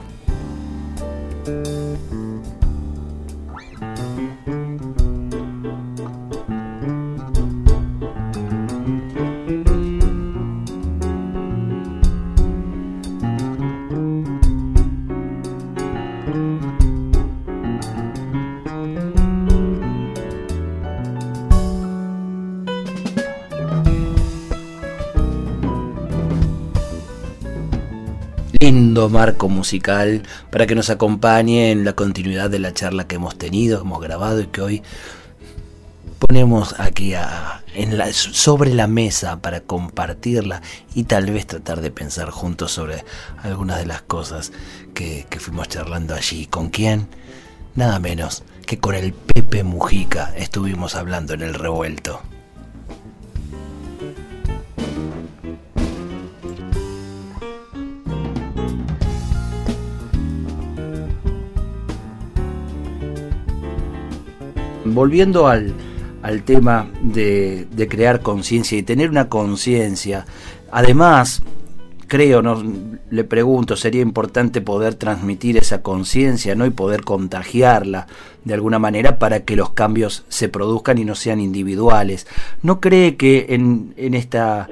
Marco 29.09 29.49
musical 29.49 30.23
para 30.51 30.67
que 30.67 30.75
nos 30.75 30.91
acompañe 30.91 31.71
en 31.71 31.85
la 31.85 31.95
continuidad 31.95 32.51
de 32.51 32.59
la 32.59 32.73
charla 32.73 33.07
que 33.07 33.17
hemos 33.17 33.37
tenido, 33.37 33.81
hemos 33.81 34.01
grabado 34.01 34.41
y 34.41 34.47
que 34.47 34.61
hoy 34.61 34.83
ponemos 36.19 36.79
aquí 36.79 37.15
en 37.75 37.99
la, 37.99 38.13
sobre 38.13 38.73
la 38.73 38.87
mesa 38.87 39.41
para 39.41 39.61
compartirla 39.61 40.63
y 40.95 41.05
tal 41.05 41.31
vez 41.31 41.47
tratar 41.47 41.81
de 41.81 41.91
pensar 41.91 42.31
juntos 42.31 42.73
sobre 42.73 43.05
algunas 43.43 43.79
de 43.79 43.87
las 43.87 44.03
cosas 44.03 44.53
que, 44.95 45.27
que 45.29 45.41
fuimos 45.41 45.69
charlando 45.69 46.15
allí. 46.15 46.47
¿Con 46.47 46.71
quién? 46.71 47.09
Nada 47.75 47.99
menos 47.99 48.45
que 48.67 48.79
con 48.79 48.95
el 48.95 49.13
Pepe 49.13 49.65
Mujica 49.65 50.33
estuvimos 50.37 50.95
hablando 50.95 51.35
en 51.35 51.43
el 51.43 51.55
revuelto. 51.55 52.23
Volviendo 64.95 65.49
al, 65.49 65.75
tema 66.45 66.89
de, 67.03 67.67
crear 67.91 68.21
conciencia 68.21 68.79
y 68.79 68.83
tener 68.83 69.11
una 69.11 69.29
conciencia, 69.29 70.25
además, 70.71 71.43
creo, 72.07 72.41
no, 72.41 72.63
le 73.11 73.25
pregunto, 73.25 73.77
sería 73.77 74.03
importante 74.03 74.61
poder 74.61 74.95
transmitir 74.95 75.57
esa 75.57 75.83
conciencia 75.83 76.55
¿no? 76.55 76.65
y 76.65 76.71
poder 76.71 77.03
contagiarla 77.03 78.07
de 78.45 78.55
alguna 78.55 78.79
manera 78.79 79.19
para 79.19 79.41
que 79.41 79.57
los 79.57 79.71
cambios 79.71 80.25
se 80.29 80.49
produzcan 80.49 80.99
y 80.99 81.05
no 81.05 81.15
sean 81.15 81.41
individuales. 81.41 82.27
¿No 82.63 82.81
cree 82.81 83.17
que 83.17 83.47
en, 83.51 83.95
en 83.97 84.15
esta 84.15 84.69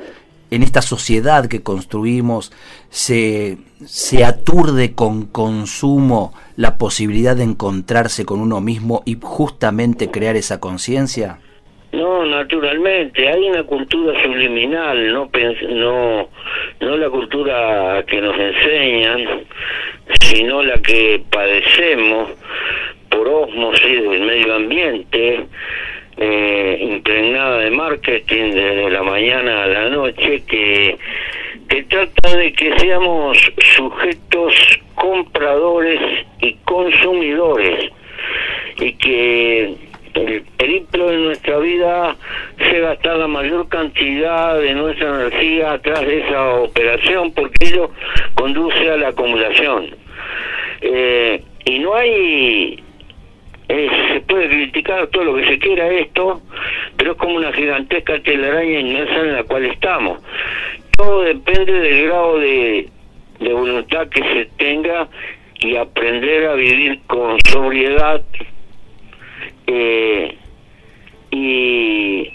en 0.53 0.62
esta 0.62 0.83
sociedad 0.83 1.49
que 1.49 1.62
construimos 1.62 2.53
se, 2.91 3.57
se 3.87 4.23
aturde 4.23 4.95
con 4.95 5.25
consumo 5.27 6.35
la 6.57 6.77
posibilidad 6.77 7.35
de 7.35 7.45
encontrarse 7.45 8.27
con 8.27 8.38
uno 8.38 8.61
mismo 8.61 9.03
y 9.07 9.17
justamente 9.21 10.11
crear 10.11 10.37
esa 10.37 10.61
conciencia? 10.61 11.38
No, 11.93 12.27
naturalmente, 12.27 13.29
hay 13.29 13.49
una 13.49 13.65
cultura 13.65 14.23
subliminal, 14.23 15.12
no, 15.12 15.31
no, 15.71 16.29
no 16.81 16.97
la 16.99 17.09
cultura 17.09 18.05
que 18.07 18.21
nos 18.21 18.38
enseñan, 18.38 19.45
sino 20.21 20.62
la 20.62 20.75
que 20.83 21.23
padecemos 21.31 22.29
por 23.09 23.27
osmosis 23.27 24.03
del 24.03 24.23
medio 24.23 24.55
ambiente, 24.55 25.47
eh, 26.16 26.79
impregnada 26.81 27.59
de 27.59 27.70
marketing 27.70 28.53
desde 28.53 28.90
la 28.90 29.03
mañana 29.03 29.64
a 29.64 29.66
la 29.66 29.88
noche 29.88 30.42
que, 30.46 30.98
que 31.68 31.83
trata 31.85 32.37
de 32.37 32.53
que 32.53 32.79
seamos 32.79 33.38
sujetos 33.77 34.55
compradores 34.94 36.01
y 36.40 36.55
consumidores 36.64 37.90
y 38.79 38.92
que 38.94 39.75
el 40.14 40.42
periplo 40.57 41.09
de 41.09 41.16
nuestra 41.16 41.59
vida 41.59 42.16
se 42.59 42.81
gastar 42.81 43.16
la 43.16 43.27
mayor 43.27 43.68
cantidad 43.68 44.59
de 44.59 44.75
nuestra 44.75 45.09
energía 45.09 45.72
atrás 45.72 46.01
de 46.03 46.20
esa 46.20 46.55
operación 46.57 47.33
porque 47.33 47.68
ello 47.68 47.90
conduce 48.35 48.90
a 48.90 48.96
la 48.96 49.09
acumulación. 49.09 49.96
Eh, 50.83 51.42
y 51.64 51.79
no 51.79 51.94
hay 51.94 52.83
eh, 53.75 53.89
se 54.13 54.21
puede 54.21 54.49
criticar 54.51 55.07
todo 55.07 55.25
lo 55.25 55.35
que 55.37 55.47
se 55.47 55.59
quiera 55.59 55.89
esto, 55.89 56.43
pero 56.95 57.13
es 57.13 57.17
como 57.17 57.37
una 57.37 57.51
gigantesca 57.55 58.23
telaraña 58.23 58.81
inmensa 58.81 59.19
en 59.21 59.33
la 59.33 59.45
cual 59.45 59.65
estamos. 59.65 60.23
Todo 60.95 61.23
depende 61.23 61.73
del 61.73 62.05
grado 62.07 62.39
de, 62.39 62.91
voluntad 63.41 64.09
que 64.09 64.23
se 64.23 64.45
tenga 64.59 65.09
y 65.61 65.77
aprender 65.77 66.49
a 66.49 66.55
vivir 66.55 67.01
con 67.07 67.39
sobriedad 67.51 68.23
eh, 69.67 70.37
y, 71.31 72.31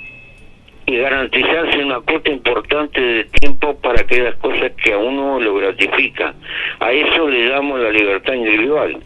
garantizarse 0.87 1.77
una 1.83 1.99
cuota 1.99 2.31
importante 2.31 2.99
de 2.99 3.23
tiempo 3.25 3.77
para 3.79 4.01
aquellas 4.01 4.35
cosas 4.37 4.71
que 4.83 4.93
a 4.93 4.97
uno 4.97 5.39
lo 5.39 5.53
gratifican. 5.55 6.33
A 6.79 6.91
eso 6.91 7.29
le 7.29 7.49
damos 7.49 7.79
la 7.79 7.91
libertad 7.91 8.33
individual. 8.33 8.97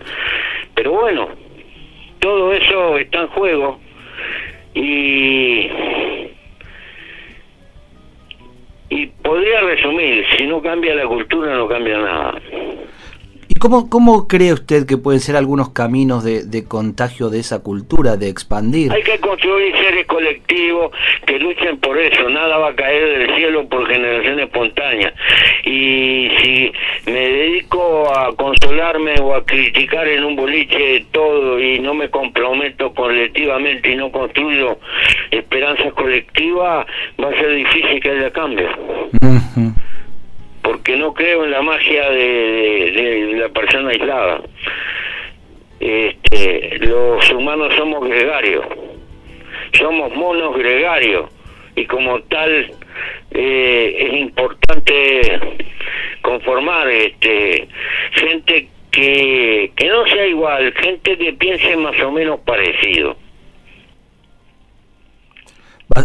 Pero 0.73 0.91
bueno, 0.93 1.29
todo 2.21 2.53
eso 2.53 2.97
está 2.97 3.21
en 3.21 3.27
juego 3.27 3.79
y 4.73 5.69
y 8.89 9.07
podría 9.23 9.61
resumir 9.61 10.25
si 10.37 10.45
no 10.45 10.61
cambia 10.61 10.95
la 10.95 11.07
cultura 11.07 11.55
no 11.55 11.67
cambia 11.67 11.97
nada 11.97 12.35
¿Cómo, 13.61 13.91
¿Cómo 13.91 14.27
cree 14.27 14.53
usted 14.53 14.87
que 14.87 14.97
pueden 14.97 15.19
ser 15.19 15.35
algunos 15.35 15.69
caminos 15.69 16.23
de, 16.23 16.43
de, 16.43 16.63
contagio 16.67 17.29
de 17.29 17.37
esa 17.37 17.61
cultura, 17.61 18.17
de 18.17 18.27
expandir? 18.27 18.91
Hay 18.91 19.03
que 19.03 19.19
construir 19.19 19.77
seres 19.77 20.07
colectivos 20.07 20.91
que 21.27 21.37
luchen 21.37 21.77
por 21.77 21.95
eso. 21.95 22.27
Nada 22.27 22.57
va 22.57 22.69
a 22.69 22.75
caer 22.75 23.19
del 23.19 23.35
cielo 23.35 23.69
por 23.69 23.87
generación 23.87 24.39
espontánea. 24.39 25.13
Y 25.63 26.31
si 26.41 26.71
me 27.05 27.19
dedico 27.19 28.11
a 28.11 28.35
consolarme 28.35 29.13
o 29.21 29.35
a 29.35 29.45
criticar 29.45 30.07
en 30.07 30.23
un 30.23 30.35
boliche 30.35 31.05
todo 31.11 31.59
y 31.59 31.77
no 31.81 31.93
me 31.93 32.09
comprometo 32.09 32.91
colectivamente 32.95 33.91
y 33.91 33.95
no 33.95 34.11
construyo 34.11 34.79
esperanzas 35.29 35.93
colectivas, 35.93 36.87
va 37.23 37.29
a 37.29 37.39
ser 37.39 37.57
difícil 37.57 38.01
que 38.01 38.09
haya 38.09 38.31
cambio. 38.31 38.69
Porque 40.61 40.95
no 40.95 41.13
creo 41.13 41.43
en 41.43 41.51
la 41.51 41.61
magia 41.61 42.09
de, 42.09 43.35
la 43.37 43.49
persona 43.49 43.89
aislada. 43.89 44.41
Este, 45.79 46.77
los 46.79 47.31
humanos 47.31 47.73
somos 47.75 48.07
gregarios, 48.07 48.65
somos 49.73 50.15
monos 50.15 50.55
gregarios 50.55 51.29
y 51.75 51.85
como 51.85 52.21
tal 52.23 52.71
eh, 53.31 53.95
es 53.97 54.13
importante 54.13 55.39
conformar 56.21 56.87
este 56.87 57.67
gente 58.11 58.69
que, 58.91 59.71
que 59.75 59.87
no 59.87 60.05
sea 60.05 60.27
igual, 60.27 60.73
gente 60.73 61.17
que 61.17 61.33
piense 61.33 61.75
más 61.77 61.99
o 62.01 62.11
menos 62.11 62.39
parecido. 62.41 63.15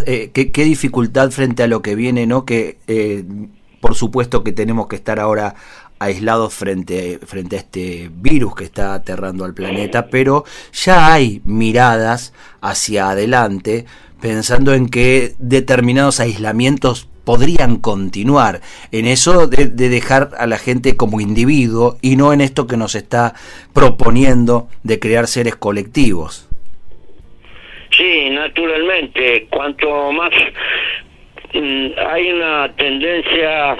Eh, 0.05 0.31
¿qué, 0.33 0.51
¿qué, 0.51 0.63
dificultad 0.63 1.31
frente 1.31 1.63
a 1.63 1.67
lo 1.67 1.81
que 1.81 1.95
viene, 1.95 2.27
¿no? 2.27 2.45
Que 2.45 2.77
eh, 2.87 3.23
por 3.87 3.95
supuesto 3.95 4.43
que 4.43 4.51
tenemos 4.51 4.87
que 4.87 4.97
estar 4.97 5.17
ahora 5.17 5.55
aislados 5.97 6.53
frente, 6.53 7.19
frente 7.25 7.55
a 7.55 7.59
este 7.59 8.09
virus 8.13 8.53
que 8.53 8.65
está 8.65 8.93
aterrando 8.93 9.45
al 9.45 9.53
planeta, 9.53 10.07
pero 10.07 10.43
ya 10.73 11.13
hay 11.13 11.41
miradas 11.45 12.33
hacia 12.59 13.11
adelante 13.11 13.85
pensando 14.21 14.73
en 14.73 14.89
que 14.89 15.35
determinados 15.39 16.19
aislamientos 16.19 17.07
podrían 17.23 17.77
continuar 17.77 18.59
en 18.91 19.07
eso 19.07 19.47
de, 19.47 19.67
de, 19.67 19.87
dejar 19.87 20.31
a 20.37 20.47
la 20.47 20.57
gente 20.57 20.97
como 20.97 21.21
individuo 21.21 21.97
y 22.01 22.17
no 22.17 22.33
en 22.33 22.41
esto 22.41 22.67
que 22.67 22.75
nos 22.75 22.93
está 22.93 23.35
proponiendo 23.73 24.67
de 24.83 24.99
crear 24.99 25.27
seres 25.27 25.55
colectivos. 25.55 26.49
Sí, 27.95 28.29
naturalmente, 28.31 29.47
cuanto 29.49 30.11
más 30.11 30.31
hay 31.53 32.31
una 32.31 32.71
tendencia 32.75 33.77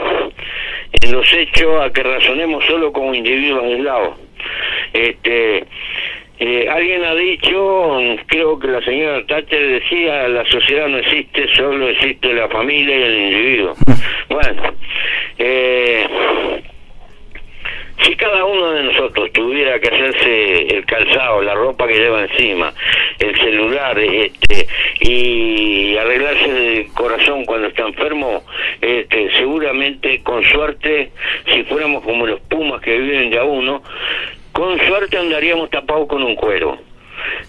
en 1.01 1.11
los 1.11 1.31
hechos 1.33 1.81
a 1.81 1.91
que 1.91 2.03
razonemos 2.03 2.63
solo 2.65 2.91
como 2.91 3.13
individuos 3.13 3.63
aislados. 3.63 4.15
Este, 4.93 5.65
eh, 6.39 6.69
alguien 6.69 7.03
ha 7.03 7.15
dicho, 7.15 7.97
creo 8.27 8.59
que 8.59 8.67
la 8.67 8.81
señora 8.81 9.25
Thatcher 9.25 9.81
decía, 9.81 10.27
la 10.27 10.45
sociedad 10.45 10.87
no 10.87 10.97
existe, 10.97 11.47
solo 11.55 11.89
existe 11.89 12.31
la 12.33 12.47
familia 12.49 12.95
y 12.95 13.03
el 13.03 13.15
individuo. 13.15 13.73
Bueno, 14.29 14.61
eh, 15.39 16.05
si 18.03 18.15
cada 18.15 18.45
uno 18.45 18.71
de 18.71 18.83
nosotros 18.83 19.31
tuviera 19.33 19.79
que 19.79 19.87
hacerse 19.87 20.67
el 20.67 20.85
calzado, 20.85 21.41
la 21.41 21.55
ropa 21.55 21.87
que 21.87 21.95
lleva 21.95 22.23
encima, 22.23 22.73
el 23.19 23.35
celular, 23.37 23.97
este, 23.97 24.67
y 25.01 25.97
arreglarse 25.97 26.77
el 26.79 26.87
corazón 26.93 27.45
cuando 27.45 27.67
está 27.67 27.83
enfermo, 27.83 28.43
este, 28.81 29.31
seguramente 29.37 30.21
con 30.21 30.43
suerte, 30.45 31.11
si 31.53 31.63
fuéramos 31.63 32.03
como 32.03 32.27
los 32.27 32.39
pumas 32.41 32.81
que 32.81 32.97
viven 32.97 33.31
ya 33.31 33.43
uno, 33.43 33.81
con 34.51 34.77
suerte 34.87 35.17
andaríamos 35.17 35.69
tapados 35.69 36.07
con 36.07 36.23
un 36.23 36.35
cuero. 36.35 36.77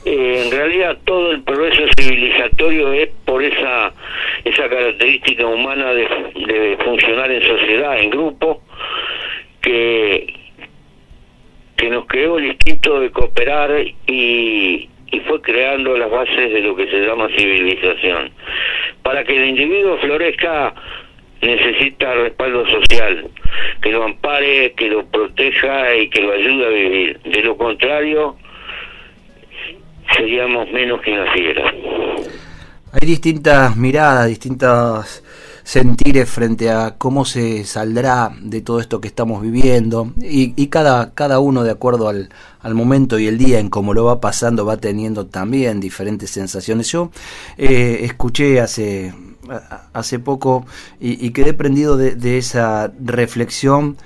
Eh, 0.05 0.45
en 0.45 0.51
realidad 0.51 0.97
todo 1.05 1.31
el 1.31 1.43
progreso 1.43 1.83
civilizatorio 1.99 2.93
es 2.93 3.11
por 3.25 3.43
esa 3.43 3.93
esa 4.45 4.69
característica 4.69 5.47
humana 5.47 5.93
de, 5.93 6.09
de 6.47 6.79
funcionar 6.83 7.31
en 7.31 7.43
sociedad, 7.43 7.99
en 8.01 8.11
grupo, 8.11 8.63
que 9.61 10.38
que 11.79 11.89
nos 11.89 12.07
creó 12.07 12.39
el 12.39 12.47
instinto 12.47 13.01
de 13.01 13.11
cooperar 13.13 13.71
y, 14.07 14.91
y 15.11 15.21
fue 15.21 15.41
creando 15.41 15.97
las 15.97 16.11
bases 16.11 16.53
de 16.53 16.61
lo 16.61 16.75
que 16.75 16.91
se 16.91 17.07
llama 17.07 17.29
civilización. 17.37 18.33
Para 19.03 19.25
que 19.25 19.37
el 19.37 19.49
individuo 19.51 19.97
florezca 19.99 20.75
necesita 21.41 22.15
respaldo 22.15 22.67
social, 22.67 23.29
que 23.81 23.93
lo 23.93 24.03
ampare, 24.03 24.73
que 24.73 24.89
lo 24.89 25.07
proteja 25.07 25.95
y 25.95 26.11
que 26.11 26.21
lo 26.21 26.33
ayude 26.33 26.67
a 26.67 26.69
vivir. 26.69 27.21
De 27.21 27.43
lo 27.43 27.57
contrario, 27.57 28.37
seríamos 30.17 30.71
menos 30.73 31.01
que 31.01 31.13
naciera. 31.13 31.73
Hay 32.93 33.07
distintas 33.07 33.77
miradas, 33.77 34.27
distintas 34.27 35.23
sentires 35.69 36.31
frente 36.31 36.71
a 36.71 36.95
cómo 36.97 37.27
se 37.27 37.63
saldrá 37.67 38.33
de 38.41 38.63
todo 38.63 38.81
esto 38.81 39.03
que 39.03 39.09
estamos 39.09 39.43
viviendo 39.43 40.15
y, 40.17 40.55
y 40.57 40.69
cada, 40.69 41.13
cada 41.13 41.41
uno 41.41 41.63
de 41.63 41.71
acuerdo 41.71 42.09
al, 42.09 42.31
al, 42.63 42.75
momento 42.75 43.19
y 43.19 43.27
el 43.27 43.37
día 43.37 43.61
en 43.61 43.69
cómo 43.69 43.93
lo 43.93 44.07
va 44.07 44.19
pasando 44.19 44.65
va 44.65 44.79
teniendo 44.79 45.27
también 45.27 45.79
diferentes 45.79 46.31
sensaciones. 46.31 46.91
Yo 46.91 47.11
eh, 47.59 47.99
escuché 48.05 48.63
hace, 48.63 49.13
hace 49.93 50.19
poco 50.19 50.65
y, 51.01 51.23
y 51.27 51.33
quedé 51.33 51.53
prendido 51.53 51.99
de, 51.99 52.17
de 52.17 52.39
esa 52.39 52.91
reflexión 52.99 53.99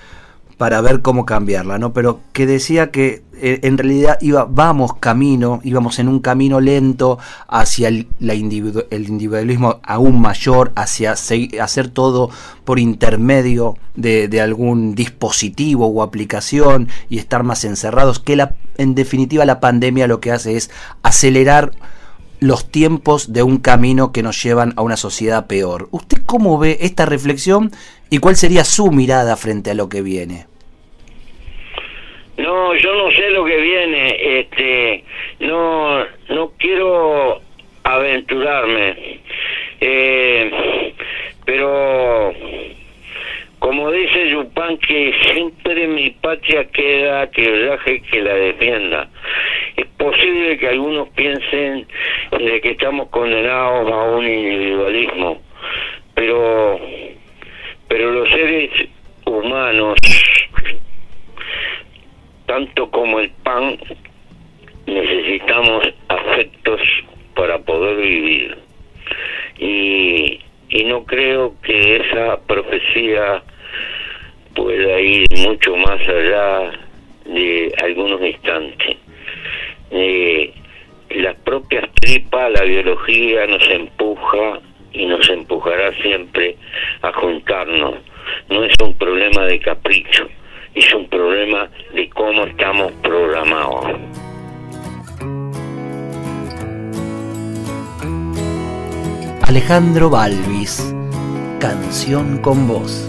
para 0.63 0.81
ver 0.81 1.03
cómo 1.03 1.27
cambiarla, 1.27 1.81
¿no? 1.81 1.93
Pero 1.93 2.21
que 2.33 2.47
decía 2.47 2.93
que 2.93 3.25
eh, 3.35 3.59
en 3.65 3.79
realidad 3.79 4.17
iba, 4.21 4.47
vamos 4.49 4.95
camino, 4.95 5.59
íbamos 5.65 5.99
en 5.99 6.07
un 6.07 6.21
camino 6.21 6.61
lento 6.61 7.19
hacia 7.49 7.89
el, 7.89 8.07
la 8.21 8.35
el 8.35 9.09
individualismo 9.09 9.81
aún 9.83 10.21
mayor, 10.21 10.71
hacia 10.77 11.17
hacer 11.61 11.89
todo 11.89 12.31
por 12.65 12.79
intermedio 12.79 13.75
de, 13.97 14.29
de, 14.29 14.41
algún 14.41 14.95
dispositivo 14.95 15.89
o 15.89 16.01
aplicación 16.01 16.87
y 17.11 17.19
estar 17.19 17.43
más 17.43 17.65
encerrados, 17.65 18.21
que 18.21 18.37
la, 18.37 18.55
en 18.79 18.95
definitiva 18.95 19.45
la 19.45 19.59
pandemia 19.59 20.07
lo 20.07 20.21
que 20.21 20.31
hace 20.31 20.57
es 20.57 20.71
acelerar 21.03 21.73
los 22.39 22.71
tiempos 22.71 23.33
de 23.33 23.43
un 23.43 23.59
camino 23.59 24.13
que 24.13 24.23
nos 24.23 24.41
llevan 24.41 24.75
a 24.77 24.83
una 24.83 24.97
sociedad 24.97 25.49
peor. 25.49 25.89
¿Usted 25.91 26.19
cómo 26.25 26.57
ve 26.57 26.79
esta 26.83 27.05
reflexión 27.05 27.73
y 28.11 28.19
cuál 28.19 28.37
sería 28.37 28.65
su 28.65 28.93
mirada 28.93 29.37
frente 29.37 29.73
a 29.73 29.75
lo 29.75 29.89
que 29.89 30.03
viene? 30.03 30.52
No, 32.37 32.75
yo 32.75 32.95
no 32.95 33.11
sé 33.11 33.31
lo 33.31 33.45
que 33.45 33.57
viene, 33.57 34.41
este, 34.41 34.82
Alejandro 99.73 100.11
Balvis, 100.11 100.93
canción 101.59 102.37
con 102.43 102.69
voz. 102.69 103.09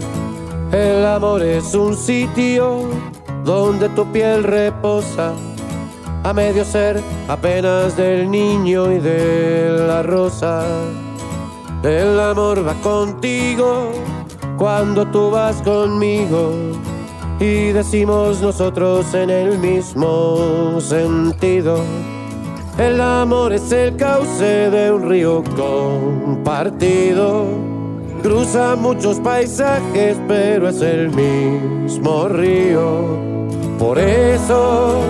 El 0.72 1.06
amor 1.06 1.44
es 1.44 1.76
un 1.76 1.94
sitio 1.94 2.88
donde 3.44 3.90
tu 3.90 4.06
piel 4.14 4.46
reposa, 4.46 5.34
a 6.24 6.32
medio 6.32 6.64
ser 6.64 7.02
apenas 7.28 7.98
del 7.98 8.32
niño 8.32 8.94
y 8.94 9.00
de 9.00 9.76
la 9.90 10.04
rosa. 10.04 10.66
El 11.84 12.18
amor 12.18 12.66
va 12.66 12.76
contigo 12.76 13.92
cuando 14.58 15.06
tú 15.08 15.32
vas 15.32 15.62
conmigo 15.64 16.54
y 17.42 17.74
decimos 17.74 18.42
nosotros 18.42 19.14
en 19.14 19.30
el 19.30 19.60
mismo 19.60 20.80
sentido. 20.80 21.84
El 22.78 23.00
amor 23.00 23.54
es 23.54 23.72
el 23.72 23.96
cauce 23.98 24.72
de 24.72 24.92
un 24.92 25.08
río 25.08 25.44
compartido. 25.56 27.46
Cruza 28.24 28.76
muchos 28.76 29.20
paisajes, 29.20 30.18
pero 30.28 30.70
es 30.70 30.82
el 30.82 31.12
mismo 31.12 32.28
río. 32.30 33.20
Por 33.78 34.00
eso, 34.00 35.02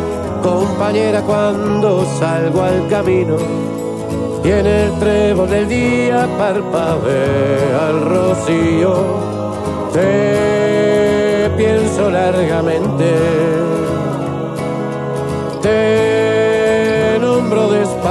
compañera, 0.41 1.21
cuando 1.21 2.05
salgo 2.19 2.63
al 2.63 2.85
camino 2.89 3.37
y 4.43 4.49
en 4.49 4.65
el 4.65 4.99
trébol 4.99 5.49
del 5.49 5.69
día 5.69 6.27
parpadea 6.37 7.89
el 7.91 8.01
rocío, 8.01 8.93
te 9.93 11.49
pienso 11.55 12.09
largamente. 12.09 13.05
Te 15.61 16.22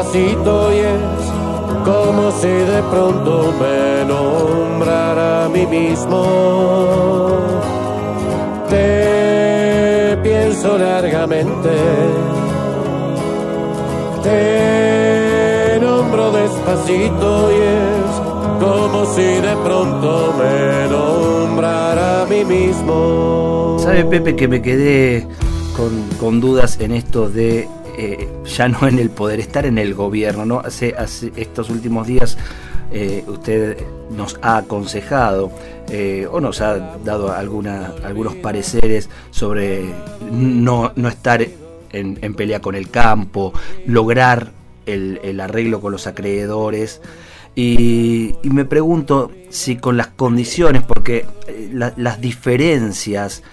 despacito 0.03 0.73
y 0.73 0.79
es 0.79 1.85
como 1.85 2.31
si 2.33 2.49
de 2.49 2.83
pronto 2.91 3.53
me 3.61 4.05
nombrara 4.05 5.47
a 5.47 5.49
mí 5.49 5.67
mismo. 5.67 7.39
Te 8.69 10.19
pienso 10.23 10.79
largamente. 10.79 11.69
Te 14.23 15.79
nombro 15.81 16.31
despacito 16.33 17.53
y 17.53 17.57
es 17.57 18.65
como 18.65 19.05
si 19.15 19.23
de 19.23 19.57
pronto 19.65 20.35
me 20.39 20.89
nombrara 20.91 22.23
a 22.23 22.27
mí 22.27 22.45
mismo. 22.45 23.77
¿Sabe 23.81 24.05
Pepe 24.05 24.37
que 24.37 24.49
me 24.49 24.63
quedé 24.63 25.27
con, 25.77 26.09
con 26.19 26.41
dudas 26.41 26.79
en 26.81 26.93
esto 26.93 27.29
de 27.29 27.69
eh, 28.05 28.29
ya 28.45 28.67
no 28.67 28.89
en 28.89 28.99
el 28.99 29.11
poder, 29.11 29.39
estar 29.39 29.65
en 29.65 29.79
el 29.79 29.95
gobierno. 29.95 30.45
¿no? 30.45 30.59
Hace, 30.59 30.93
hace 30.99 31.33
estos 31.37 31.71
últimos 31.71 32.09
días 32.09 32.37
eh, 32.91 33.23
usted 33.29 33.79
nos 34.11 34.41
ha 34.43 34.57
aconsejado 34.57 35.53
eh, 35.89 36.27
o 36.29 36.41
nos 36.41 36.61
ha 36.61 36.99
dado 37.05 37.33
algunos 37.33 38.35
pareceres 38.43 39.09
sobre 39.31 39.85
no, 40.33 40.91
no 40.97 41.09
estar 41.09 41.43
en, 41.43 42.19
en, 42.21 42.35
pelea 42.35 42.61
con 42.61 42.75
el 42.75 42.91
campo, 42.91 43.53
lograr 43.87 44.51
el, 44.85 45.21
el 45.23 45.41
arreglo 45.41 45.81
con 45.81 45.93
los 45.93 46.09
acreedores. 46.09 47.01
Y, 47.55 48.35
me 48.43 48.65
pregunto 48.65 49.31
si 49.49 49.77
con 49.77 49.97
las 49.97 50.09
condiciones, 50.09 50.83
porque 50.83 51.25
la, 51.73 51.93
las 51.97 52.21
diferencias 52.21 53.45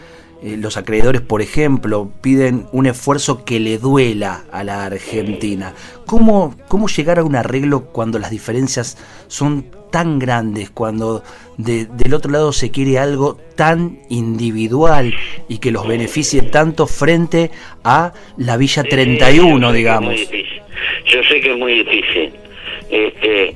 eh, 0.41 0.55
los 0.57 0.77
acreedores, 0.77 1.21
por 1.21 1.41
ejemplo, 1.41 2.09
piden 2.21 2.65
un 2.71 2.85
esfuerzo 2.85 3.43
que 3.43 3.59
le 3.59 3.77
duela 3.77 4.45
a 4.51 4.63
la 4.63 4.85
Argentina. 4.85 5.73
¿Cómo, 6.05 6.55
¿Cómo 6.69 6.87
llegar 6.87 7.19
a 7.19 7.25
un 7.25 7.35
arreglo 7.35 7.87
cuando 7.87 8.19
las 8.19 8.31
diferencias 8.31 8.97
son 9.27 9.65
tan 9.91 10.17
grandes, 10.17 10.69
cuando 10.69 11.23
de, 11.57 11.87
del 11.87 12.13
otro 12.13 12.31
lado 12.31 12.53
se 12.53 12.71
quiere 12.71 12.99
algo 12.99 13.37
tan 13.57 13.99
individual 14.09 15.13
y 15.49 15.57
que 15.57 15.71
los 15.71 15.85
beneficie 15.85 16.43
tanto 16.43 16.87
frente 16.87 17.51
a 17.83 18.13
la 18.37 18.55
Villa 18.55 18.83
31, 18.83 19.73
digamos? 19.73 20.15
Yo 21.05 21.23
sé 21.23 21.41
que 21.41 21.51
es 21.51 21.57
muy 21.57 21.83
difícil, 21.83 22.31
este, 22.89 23.55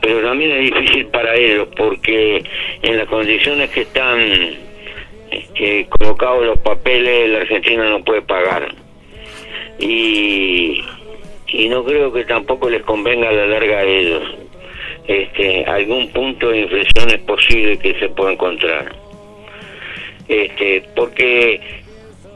pero 0.00 0.22
también 0.26 0.50
es 0.50 0.72
difícil 0.72 1.06
para 1.06 1.36
ellos 1.36 1.68
porque 1.76 2.42
en 2.82 2.96
las 2.96 3.06
condiciones 3.06 3.70
que 3.70 3.82
están 3.82 4.65
eh, 5.30 5.86
colocados 5.98 6.44
los 6.44 6.58
papeles 6.58 7.30
la 7.30 7.38
Argentina 7.40 7.88
no 7.88 8.04
puede 8.04 8.22
pagar. 8.22 8.74
Y 9.78 10.82
y 11.48 11.68
no 11.68 11.84
creo 11.84 12.12
que 12.12 12.24
tampoco 12.24 12.68
les 12.68 12.82
convenga 12.82 13.28
a 13.28 13.32
la 13.32 13.46
larga 13.46 13.78
a 13.78 13.84
ellos 13.84 14.22
este 15.08 15.64
algún 15.64 16.08
punto 16.08 16.50
de 16.50 16.60
inflexión 16.60 17.10
es 17.10 17.20
posible 17.20 17.78
que 17.78 17.94
se 17.98 18.08
pueda 18.08 18.32
encontrar. 18.32 18.94
Este 20.28 20.82
porque 20.94 21.60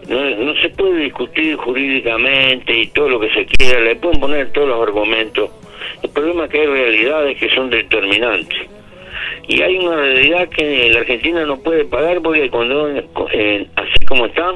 no, 0.08 0.30
no 0.30 0.54
se 0.60 0.68
puede 0.70 1.04
discutir 1.04 1.56
jurídicamente 1.56 2.72
y 2.72 2.86
todo 2.88 3.08
lo 3.08 3.20
que 3.20 3.30
se 3.30 3.46
quiera 3.46 3.80
le 3.80 3.96
pueden 3.96 4.20
poner 4.20 4.52
todos 4.52 4.68
los 4.68 4.82
argumentos. 4.82 5.50
El 6.02 6.10
problema 6.10 6.44
es 6.44 6.50
que 6.50 6.60
hay 6.60 6.66
realidades 6.66 7.38
que 7.38 7.50
son 7.50 7.70
determinantes 7.70 8.68
y 9.50 9.62
hay 9.62 9.78
una 9.78 9.96
realidad 9.96 10.48
que 10.48 10.90
la 10.90 11.00
Argentina 11.00 11.44
no 11.44 11.58
puede 11.58 11.84
pagar 11.84 12.22
porque 12.22 12.48
cuando 12.50 12.88
eh, 12.88 13.66
así 13.74 14.06
como 14.06 14.26
están 14.26 14.54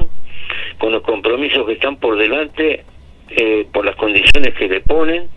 con 0.77 0.93
los 0.93 1.01
compromisos 1.01 1.65
que 1.65 1.73
están 1.73 1.97
por 1.97 2.17
delante 2.17 2.85
eh, 3.29 3.67
por 3.73 3.83
las 3.83 3.97
condiciones 3.97 4.53
que 4.53 4.69
le 4.69 4.79
ponen 4.79 5.27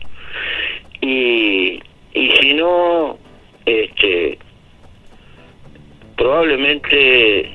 y 1.00 1.82
y 2.14 2.30
si 2.40 2.54
no 2.54 3.18
este 3.66 4.38
probablemente 6.16 7.50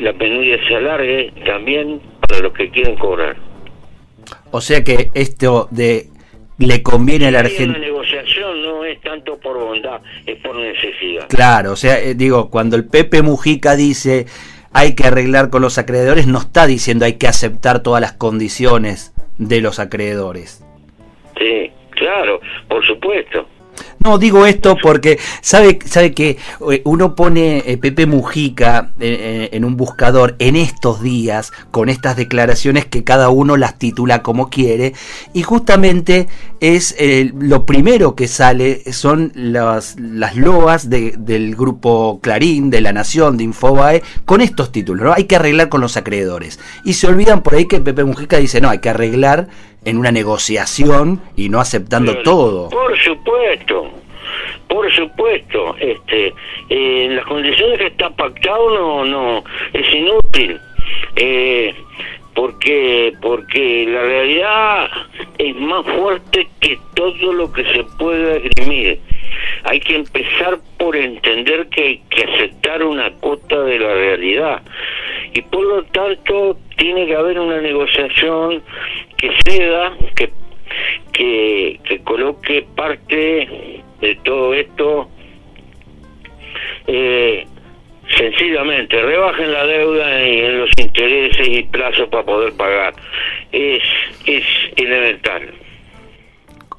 la 0.00 0.12
penuria 0.14 0.58
se 0.66 0.74
alargue 0.74 1.32
también 1.46 2.00
para 2.26 2.42
los 2.42 2.52
que 2.52 2.68
quieren 2.70 2.96
cobrar. 2.96 3.36
O 4.50 4.60
sea 4.60 4.82
que 4.82 5.10
esto 5.14 5.68
de 5.70 6.06
le 6.66 6.82
conviene 6.82 7.28
a 7.28 7.30
la 7.30 7.40
Argentina. 7.40 7.72
La 7.74 7.78
negociación 7.78 8.62
no 8.62 8.84
es 8.84 9.00
tanto 9.00 9.38
por 9.38 9.58
bondad, 9.58 10.00
es 10.26 10.36
por 10.38 10.56
necesidad. 10.56 11.28
Claro, 11.28 11.72
o 11.72 11.76
sea, 11.76 12.00
eh, 12.00 12.14
digo, 12.14 12.50
cuando 12.50 12.76
el 12.76 12.84
Pepe 12.84 13.22
Mujica 13.22 13.76
dice 13.76 14.26
hay 14.72 14.94
que 14.94 15.06
arreglar 15.06 15.50
con 15.50 15.62
los 15.62 15.78
acreedores, 15.78 16.26
no 16.26 16.38
está 16.38 16.66
diciendo 16.66 17.04
hay 17.04 17.14
que 17.14 17.26
aceptar 17.26 17.82
todas 17.82 18.00
las 18.00 18.12
condiciones 18.12 19.12
de 19.38 19.60
los 19.60 19.78
acreedores. 19.78 20.64
Sí, 21.38 21.70
claro, 21.90 22.40
por 22.68 22.84
supuesto. 22.86 23.46
No, 24.00 24.18
digo 24.18 24.46
esto 24.46 24.76
porque 24.80 25.18
sabe, 25.40 25.78
sabe 25.84 26.12
que 26.12 26.38
eh, 26.70 26.82
uno 26.84 27.14
pone 27.14 27.64
eh, 27.66 27.76
Pepe 27.78 28.06
Mujica 28.06 28.92
eh, 29.00 29.48
en 29.52 29.64
un 29.64 29.76
buscador 29.76 30.36
en 30.38 30.54
estos 30.54 31.02
días 31.02 31.52
con 31.70 31.88
estas 31.88 32.16
declaraciones 32.16 32.86
que 32.86 33.02
cada 33.02 33.28
uno 33.28 33.56
las 33.56 33.78
titula 33.78 34.22
como 34.22 34.50
quiere 34.50 34.94
y 35.32 35.42
justamente 35.42 36.28
es 36.60 36.96
lo 37.34 37.66
primero 37.66 38.14
que 38.14 38.26
sale 38.26 38.82
son 38.92 39.32
las, 39.34 39.96
las 39.98 40.36
loas 40.36 40.90
de, 40.90 41.14
del 41.18 41.54
grupo 41.54 42.20
Clarín, 42.20 42.70
de 42.70 42.80
La 42.80 42.92
Nación, 42.92 43.36
de 43.36 43.44
Infobae, 43.44 44.02
con 44.24 44.40
estos 44.40 44.72
títulos, 44.72 45.04
¿no? 45.06 45.12
Hay 45.12 45.24
que 45.24 45.36
arreglar 45.36 45.68
con 45.68 45.80
los 45.80 45.96
acreedores. 45.96 46.58
Y 46.84 46.94
se 46.94 47.06
olvidan 47.06 47.42
por 47.42 47.54
ahí 47.54 47.66
que 47.66 47.80
Pepe 47.80 48.04
Mujica 48.04 48.38
dice, 48.38 48.60
no, 48.60 48.70
hay 48.70 48.78
que 48.78 48.90
arreglar 48.90 49.48
en 49.84 49.98
una 49.98 50.12
negociación 50.12 51.20
y 51.36 51.48
no 51.48 51.60
aceptando 51.60 52.12
Pero, 52.12 52.22
todo. 52.24 52.68
Por 52.70 52.98
supuesto, 52.98 53.90
por 54.68 54.92
supuesto, 54.92 55.76
este, 55.80 56.34
eh, 56.68 57.08
las 57.10 57.24
condiciones 57.26 57.78
que 57.78 57.86
está 57.86 58.10
pactado 58.10 58.70
no, 58.70 59.04
no, 59.04 59.44
es 59.72 59.94
inútil, 59.94 60.60
eh, 61.16 61.74
porque, 62.34 63.14
porque 63.22 63.86
la 63.88 64.02
realidad 64.02 64.90
es 65.38 65.56
más 65.56 65.84
fuerte 65.86 66.48
que 66.60 66.78
todo 66.94 67.32
lo 67.32 67.52
que 67.52 67.64
se 67.64 67.82
pueda 67.98 68.36
esgrimir. 68.36 69.00
Hay 69.64 69.80
que 69.80 69.96
empezar 69.96 70.58
por 70.78 70.96
entender 70.96 71.68
que 71.68 71.82
hay 71.82 72.02
que 72.10 72.24
aceptar 72.24 72.82
una 72.82 73.10
cuota 73.12 73.62
de 73.62 73.78
la 73.78 73.94
realidad 73.94 74.62
y 75.32 75.42
por 75.42 75.64
lo 75.64 75.84
tanto 75.84 76.56
tiene 76.76 77.06
que 77.06 77.14
haber 77.14 77.38
una 77.38 77.60
negociación 77.60 78.62
que 79.16 79.30
ceda, 79.46 79.96
que, 80.16 80.30
que, 81.12 81.80
que 81.84 82.02
coloque 82.02 82.66
parte 82.74 83.82
de 84.00 84.14
todo 84.24 84.54
esto 84.54 85.08
eh, 86.86 87.46
sencillamente 88.16 89.00
rebajen 89.02 89.52
la 89.52 89.66
deuda 89.66 90.26
y 90.26 90.40
en 90.40 90.60
los 90.60 90.70
intereses 90.78 91.48
y 91.48 91.62
plazos 91.64 92.08
para 92.08 92.24
poder 92.24 92.52
pagar. 92.54 92.94
Es 93.52 93.82
es 94.26 94.44
elemental 94.76 95.52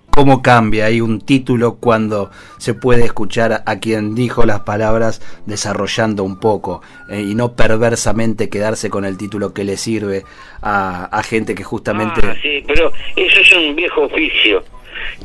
cómo 0.10 0.42
cambia 0.42 0.86
hay 0.86 1.02
un 1.02 1.22
título 1.22 1.76
cuando 1.76 2.30
se 2.58 2.74
puede 2.74 3.06
escuchar 3.06 3.64
a 3.66 3.80
quien 3.80 4.16
dijo 4.16 4.46
las 4.46 4.62
palabras 4.62 5.22
desarrollando 5.46 6.24
un 6.24 6.40
poco 6.40 6.82
eh, 7.10 7.22
y 7.22 7.36
no 7.36 7.54
perversamente 7.54 8.50
quedarse 8.50 8.90
con 8.90 9.06
el 9.06 9.18
título 9.18 9.54
que 9.54 9.64
le 9.64 9.78
sirve 9.78 10.24
a, 10.62 11.06
a 11.06 11.24
gente 11.24 11.56
que 11.56 11.64
justamente 11.64 12.22
ah, 12.24 12.36
sí, 12.42 12.64
pero 12.68 12.92
eso 13.16 13.40
es 13.40 13.54
un 13.54 13.76
viejo 13.76 14.02
oficio 14.02 14.64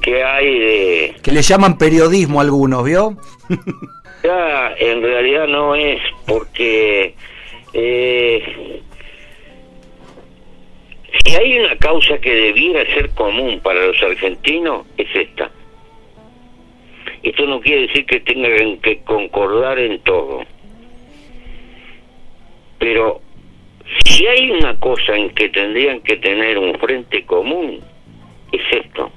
que 0.00 0.22
hay 0.22 0.58
de 0.58 1.16
que 1.22 1.32
le 1.32 1.42
llaman 1.42 1.78
periodismo 1.78 2.40
a 2.40 2.42
algunos 2.42 2.84
vio 2.84 3.16
ya 4.22 4.72
en 4.78 5.02
realidad 5.02 5.48
no 5.48 5.74
es 5.74 6.00
porque 6.26 7.14
eh, 7.72 8.82
si 11.22 11.36
hay 11.36 11.58
una 11.58 11.76
causa 11.76 12.18
que 12.18 12.34
debiera 12.34 12.84
ser 12.94 13.10
común 13.10 13.60
para 13.62 13.86
los 13.86 14.02
argentinos, 14.02 14.86
es 14.96 15.08
esta. 15.14 15.50
Esto 17.22 17.46
no 17.46 17.60
quiere 17.60 17.86
decir 17.86 18.04
que 18.06 18.20
tengan 18.20 18.78
que 18.78 18.98
concordar 19.02 19.78
en 19.78 19.98
todo. 20.00 20.44
Pero 22.78 23.20
si 24.04 24.26
hay 24.26 24.50
una 24.50 24.78
cosa 24.78 25.16
en 25.16 25.30
que 25.30 25.48
tendrían 25.48 26.00
que 26.00 26.16
tener 26.16 26.58
un 26.58 26.74
frente 26.78 27.24
común, 27.24 27.80
es 28.52 28.84
esto. 28.84 29.10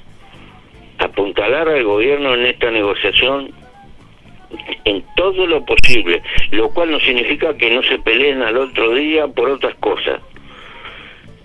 Apuntalar 0.99 1.67
al 1.67 1.83
gobierno 1.83 2.33
en 2.33 2.45
esta 2.45 2.71
negociación 2.71 3.53
en 4.85 5.03
todo 5.15 5.45
lo 5.45 5.65
posible, 5.65 6.21
lo 6.51 6.69
cual 6.69 6.91
no 6.91 6.99
significa 6.99 7.57
que 7.57 7.69
no 7.69 7.83
se 7.83 7.99
peleen 7.99 8.41
al 8.41 8.57
otro 8.57 8.93
día 8.93 9.27
por 9.27 9.49
otras 9.49 9.75
cosas. 9.75 10.21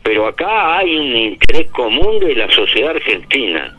Pero 0.03 0.27
acá 0.27 0.79
hay 0.79 0.97
un 0.97 1.17
interés 1.17 1.71
común 1.71 2.19
de 2.21 2.35
la 2.35 2.51
sociedad 2.51 2.91
argentina 2.91 3.77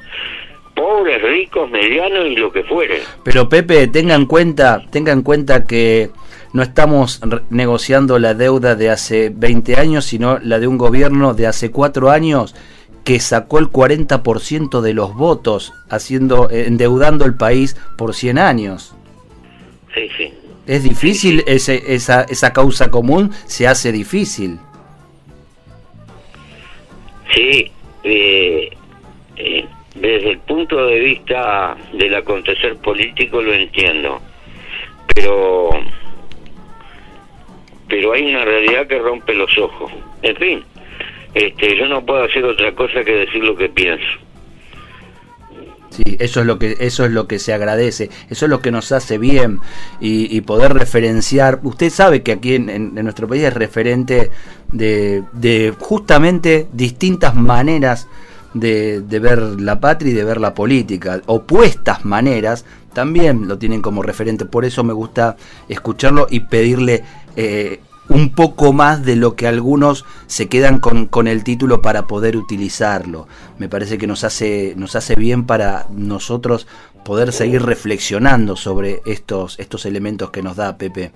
pobres, 0.76 1.22
ricos, 1.22 1.70
medianos 1.70 2.28
y 2.28 2.36
lo 2.36 2.52
que 2.52 2.64
fuere. 2.64 3.02
Pero 3.24 3.50
Pepe, 3.50 3.88
tenga 3.88 4.16
en 4.16 4.26
cuenta, 4.26 4.84
tenga 4.90 5.12
en 5.12 5.22
cuenta 5.22 5.66
que 5.66 6.10
no 6.54 6.62
estamos 6.64 7.22
negociando 7.50 8.20
la 8.20 8.34
deuda 8.34 8.76
de 8.76 8.90
hace 8.90 9.32
20 9.34 9.76
años, 9.76 10.06
sino 10.06 10.40
la 10.40 10.60
de 10.60 10.68
un 10.68 10.78
gobierno 10.78 11.34
de 11.34 11.48
hace 11.48 11.72
4 11.72 12.10
años 12.10 12.56
que 13.04 13.20
sacó 13.20 13.60
el 13.60 13.68
40% 13.68 14.82
de 14.82 14.94
los 14.94 15.14
votos, 15.14 15.74
haciendo 15.90 16.50
endeudando 16.50 17.26
el 17.26 17.36
país 17.36 17.76
por 17.98 18.14
100 18.14 18.38
años. 18.38 18.96
Sí, 19.94 20.08
sí. 20.18 20.34
Es 20.66 20.84
difícil 20.84 21.44
Ese, 21.46 21.84
esa, 21.94 22.22
esa 22.22 22.54
causa 22.54 22.90
común, 22.90 23.32
se 23.46 23.68
hace 23.68 23.92
difícil. 23.92 24.60
Sí, 27.34 27.72
eh, 28.04 28.70
eh, 29.38 29.66
desde 29.96 30.32
el 30.32 30.40
punto 30.40 30.86
de 30.86 31.00
vista 31.00 31.76
del 31.94 32.16
acontecer 32.16 32.78
político 32.78 33.42
lo 33.42 33.54
entiendo, 33.54 34.22
pero 35.14 35.70
pero 37.88 38.14
hay 38.14 38.24
una 38.24 38.46
realidad 38.46 38.88
que 38.88 39.00
rompe 39.00 39.34
los 39.34 39.56
ojos. 39.58 39.92
En 40.22 40.36
fin, 40.36 40.64
este, 41.34 41.78
yo 41.78 41.88
no 41.88 42.06
puedo 42.06 42.24
hacer 42.24 42.44
otra 42.44 42.72
cosa 42.74 43.04
que 43.04 43.14
decir 43.14 43.44
lo 43.44 43.56
que 43.56 43.70
pienso. 43.70 44.23
Sí, 45.94 46.18
eso 46.18 46.40
es 46.40 46.48
lo 46.48 46.58
que 46.58 46.76
eso 46.80 47.06
es 47.06 47.12
lo 47.12 47.28
que 47.28 47.38
se 47.38 47.54
agradece, 47.54 48.10
eso 48.28 48.46
es 48.46 48.50
lo 48.50 48.62
que 48.62 48.72
nos 48.72 48.92
hace 48.92 49.20
bien 49.20 49.60
y, 50.00 50.42
poder 50.42 50.74
referenciar. 50.74 51.60
Usted 51.62 51.92
sabe 51.92 52.24
que 52.24 52.32
aquí 52.32 52.56
en, 52.56 52.96
nuestro 52.96 53.28
país 53.28 53.44
es 53.44 53.54
referente 53.54 54.32
de, 54.72 55.24
de 55.34 55.72
justamente 55.78 56.68
distintas 56.74 57.36
maneras 57.36 58.08
de, 58.56 59.02
de, 59.02 59.20
ver 59.20 59.40
la 59.40 59.80
patria 59.80 60.12
y 60.12 60.16
de 60.16 60.24
ver 60.24 60.42
la 60.42 60.56
política. 60.56 61.22
Opuestas 61.28 62.06
maneras 62.06 62.66
también 62.94 63.48
lo 63.48 63.60
tienen 63.60 63.84
como 63.84 64.02
referente. 64.02 64.46
Por 64.46 64.66
eso 64.66 64.84
me 64.84 64.94
gusta 64.94 65.38
escucharlo 65.70 66.26
y 66.28 66.40
pedirle 66.40 67.04
eh, 67.36 67.82
un 68.10 68.32
poco 68.34 68.74
más 68.74 69.06
de 69.06 69.16
lo 69.16 69.36
que 69.36 69.48
algunos 69.48 70.06
se 70.28 70.48
quedan 70.48 70.80
con, 70.80 71.06
con, 71.06 71.28
el 71.28 71.44
título 71.44 71.82
para 71.82 72.06
poder 72.06 72.36
utilizarlo. 72.36 73.28
Me 73.58 73.70
parece 73.70 73.98
que 73.98 74.08
nos 74.08 74.24
hace, 74.24 74.74
nos 74.78 74.96
hace 74.96 75.16
bien 75.16 75.46
para 75.46 75.88
nosotros 75.90 76.68
poder 77.06 77.32
seguir 77.32 77.64
reflexionando 77.64 78.56
sobre 78.56 79.02
estos, 79.06 79.60
estos 79.60 79.86
elementos 79.86 80.32
que 80.32 80.44
nos 80.44 80.56
da 80.56 80.78
Pepe. 80.78 81.12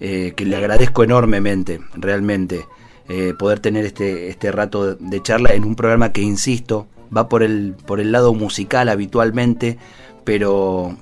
Eh, 0.00 0.34
que 0.36 0.44
le 0.44 0.56
agradezco 0.56 1.02
enormemente, 1.02 1.80
realmente. 1.94 2.66
Eh, 3.08 3.34
poder 3.36 3.58
tener 3.58 3.84
este, 3.86 4.28
este 4.28 4.52
rato 4.52 4.94
de 4.94 5.22
charla 5.22 5.54
en 5.54 5.64
un 5.64 5.74
programa 5.74 6.12
que, 6.12 6.20
insisto, 6.20 6.86
va 7.14 7.28
por 7.28 7.42
el, 7.42 7.74
por 7.86 8.00
el 8.00 8.12
lado 8.12 8.34
musical 8.34 8.88
habitualmente, 8.88 9.78
pero 10.24 10.94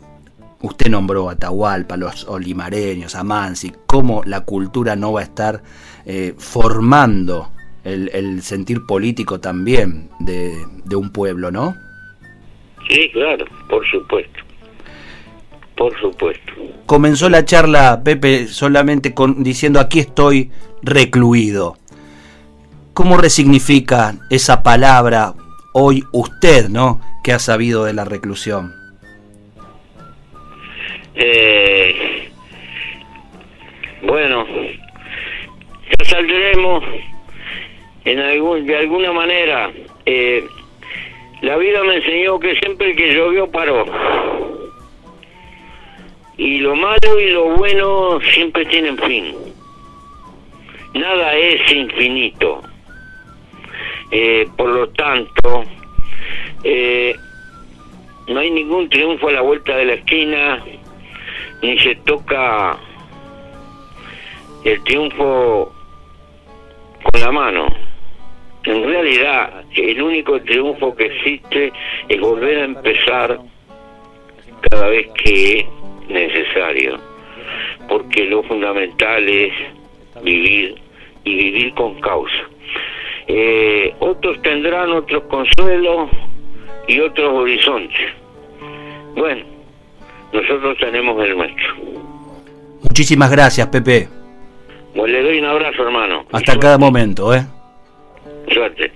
usted 0.62 0.90
nombró 0.90 1.28
a 1.28 1.32
Atahualpa, 1.32 1.94
a 1.94 1.98
los 1.98 2.24
olimareños, 2.28 3.14
a 3.14 3.24
Mansi, 3.24 3.72
cómo 3.86 4.22
la 4.24 4.42
cultura 4.42 4.96
no 4.96 5.12
va 5.12 5.20
a 5.20 5.24
estar 5.24 5.62
eh, 6.04 6.34
formando 6.38 7.50
el, 7.84 8.42
sentir 8.42 8.84
político 8.84 9.38
también 9.38 10.10
de, 10.18 10.56
de 10.84 10.96
un 10.96 11.10
pueblo, 11.10 11.50
¿no? 11.50 11.74
Sí, 12.88 13.10
claro, 13.12 13.44
por 13.68 13.86
supuesto. 13.88 14.40
Por 15.76 15.98
supuesto. 16.00 16.52
Comenzó 16.86 17.28
la 17.28 17.44
charla, 17.44 18.00
Pepe, 18.02 18.46
solamente 18.46 19.12
con, 19.12 19.42
diciendo 19.42 19.78
aquí 19.78 20.00
estoy 20.00 20.50
recluido. 20.82 21.76
¿Cómo 22.94 23.18
resignifica 23.18 24.14
esa 24.30 24.62
palabra 24.62 25.34
hoy 25.74 26.04
usted, 26.12 26.68
¿no? 26.70 27.00
Que 27.22 27.32
ha 27.32 27.38
sabido 27.38 27.84
de 27.84 27.92
la 27.92 28.04
reclusión. 28.04 28.72
Eh, 31.16 32.28
bueno, 34.02 34.46
ya 34.46 36.04
saldremos 36.04 36.84
en 38.04 38.18
algún, 38.18 38.66
de 38.66 38.76
alguna 38.76 39.12
manera. 39.12 39.70
Eh, 40.04 40.44
la 41.42 41.56
vida 41.56 41.82
me 41.84 41.96
enseñó 41.96 42.38
que 42.38 42.56
siempre 42.56 42.94
que 42.94 43.14
llovió 43.14 43.50
paró. 43.50 43.84
Y 46.38 46.58
lo 46.58 46.76
malo 46.76 47.20
y 47.20 47.30
lo 47.30 47.56
bueno 47.56 48.20
siempre 48.32 48.66
tienen 48.66 48.98
fin. 48.98 49.34
Nada 50.94 51.34
es 51.34 51.72
infinito. 51.72 52.62
Eh, 54.10 54.48
por 54.56 54.68
lo 54.68 54.88
tanto, 54.90 55.64
eh, 56.62 57.16
no 58.28 58.38
hay 58.38 58.50
ningún 58.50 58.88
triunfo 58.88 59.28
a 59.28 59.32
la 59.32 59.40
vuelta 59.40 59.76
de 59.76 59.84
la 59.84 59.94
esquina, 59.94 60.62
ni 61.62 61.78
se 61.78 61.94
toca 61.96 62.78
el 64.64 64.82
triunfo 64.84 65.72
con 67.02 67.20
la 67.20 67.32
mano. 67.32 67.66
En 68.64 68.82
realidad, 68.82 69.64
el 69.76 70.02
único 70.02 70.40
triunfo 70.42 70.94
que 70.96 71.06
existe 71.06 71.72
es 72.08 72.20
volver 72.20 72.58
a 72.58 72.64
empezar 72.64 73.38
cada 74.70 74.88
vez 74.88 75.06
que 75.22 75.60
es 75.60 75.66
necesario, 76.08 76.98
porque 77.88 78.24
lo 78.24 78.42
fundamental 78.42 79.28
es 79.28 79.52
vivir 80.22 80.74
y 81.22 81.34
vivir 81.34 81.74
con 81.74 82.00
causa. 82.00 82.48
Eh, 83.28 83.94
otros 84.00 84.40
tendrán 84.42 84.90
otros 84.92 85.24
consuelos 85.24 86.10
y 86.88 87.00
otros 87.00 87.32
horizontes. 87.34 88.12
Bueno, 89.14 89.44
nosotros 90.32 90.76
tenemos 90.78 91.22
el 91.24 91.36
nuestro. 91.36 91.74
Muchísimas 92.82 93.30
gracias, 93.30 93.66
Pepe. 93.68 94.08
Pues 94.94 95.12
le 95.12 95.22
doy 95.22 95.38
un 95.38 95.44
abrazo, 95.44 95.82
hermano. 95.82 96.24
Hasta 96.32 96.58
cada 96.58 96.78
momento, 96.78 97.34
¿eh? 97.34 97.44
Suerte. 98.52 98.92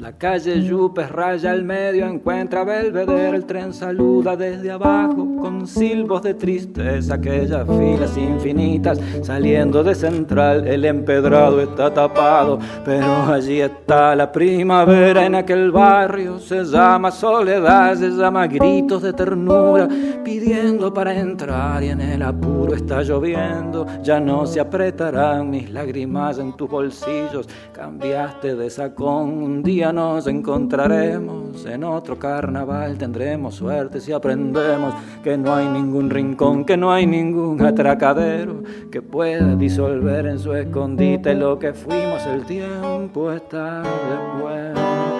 La 0.00 0.12
calle 0.12 0.62
Yupes 0.62 1.10
raya 1.10 1.50
al 1.50 1.62
medio, 1.62 2.06
encuentra 2.06 2.64
Belvedere, 2.64 3.36
el 3.36 3.44
tren 3.44 3.74
saluda 3.74 4.34
desde 4.34 4.70
abajo 4.70 5.28
con 5.38 5.66
silbos 5.66 6.22
de 6.22 6.32
tristeza, 6.32 7.16
aquellas 7.16 7.66
filas 7.66 8.16
infinitas 8.16 8.98
saliendo 9.22 9.84
de 9.84 9.94
central, 9.94 10.66
el 10.66 10.86
empedrado 10.86 11.60
está 11.60 11.92
tapado, 11.92 12.58
pero 12.82 13.04
allí 13.30 13.60
está 13.60 14.16
la 14.16 14.32
primavera. 14.32 15.26
En 15.26 15.34
aquel 15.34 15.70
barrio, 15.70 16.38
se 16.38 16.64
llama 16.64 17.10
soledad, 17.10 17.94
se 17.94 18.08
llama 18.08 18.46
gritos 18.46 19.02
de 19.02 19.12
ternura, 19.12 19.86
pidiendo 20.24 20.94
para 20.94 21.12
entrar. 21.12 21.82
Y 21.82 21.88
en 21.90 22.00
el 22.00 22.22
apuro 22.22 22.74
está 22.74 23.02
lloviendo, 23.02 23.86
ya 24.02 24.18
no 24.18 24.46
se 24.46 24.60
apretarán 24.60 25.50
mis 25.50 25.70
lágrimas 25.70 26.38
en 26.38 26.54
tus 26.56 26.70
bolsillos, 26.70 27.46
cambiaste 27.74 28.56
de 28.56 28.70
sacón 28.70 29.42
un 29.42 29.62
día 29.62 29.89
nos 29.92 30.26
encontraremos 30.26 31.64
en 31.66 31.84
otro 31.84 32.18
carnaval, 32.18 32.98
tendremos 32.98 33.54
suerte 33.56 34.00
si 34.00 34.12
aprendemos 34.12 34.94
que 35.22 35.36
no 35.36 35.54
hay 35.54 35.68
ningún 35.68 36.10
rincón, 36.10 36.64
que 36.64 36.76
no 36.76 36.92
hay 36.92 37.06
ningún 37.06 37.60
atracadero 37.62 38.62
que 38.90 39.02
pueda 39.02 39.54
disolver 39.56 40.26
en 40.26 40.38
su 40.38 40.54
escondite 40.54 41.34
lo 41.34 41.58
que 41.58 41.72
fuimos, 41.72 42.24
el 42.26 42.44
tiempo 42.44 43.32
está 43.32 43.82
después. 43.82 45.19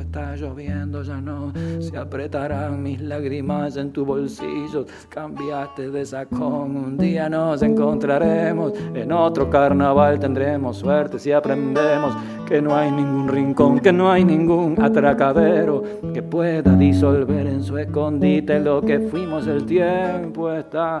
está 0.00 0.36
lloviendo, 0.36 1.02
ya 1.02 1.20
no 1.20 1.52
se 1.80 1.96
apretarán 1.96 2.82
mis 2.82 3.00
lágrimas 3.00 3.76
en 3.76 3.92
tu 3.92 4.04
bolsillo. 4.04 4.86
Cambiaste 5.08 5.90
de 5.90 6.04
sacón, 6.06 6.76
un 6.76 6.96
día 6.96 7.28
nos 7.28 7.62
encontraremos. 7.62 8.72
En 8.94 9.12
otro 9.12 9.50
carnaval 9.50 10.18
tendremos 10.18 10.78
suerte 10.78 11.18
si 11.18 11.32
aprendemos 11.32 12.14
que 12.46 12.62
no 12.62 12.74
hay 12.74 12.90
ningún 12.90 13.28
rincón, 13.28 13.80
que 13.80 13.92
no 13.92 14.10
hay 14.10 14.24
ningún 14.24 14.80
atracadero 14.80 15.82
que 16.14 16.22
pueda 16.22 16.74
disolver 16.74 17.46
en 17.46 17.62
su 17.62 17.76
escondite 17.76 18.58
lo 18.60 18.80
que 18.80 19.00
fuimos 19.00 19.46
el 19.46 19.66
tiempo 19.66 20.50
está. 20.50 21.00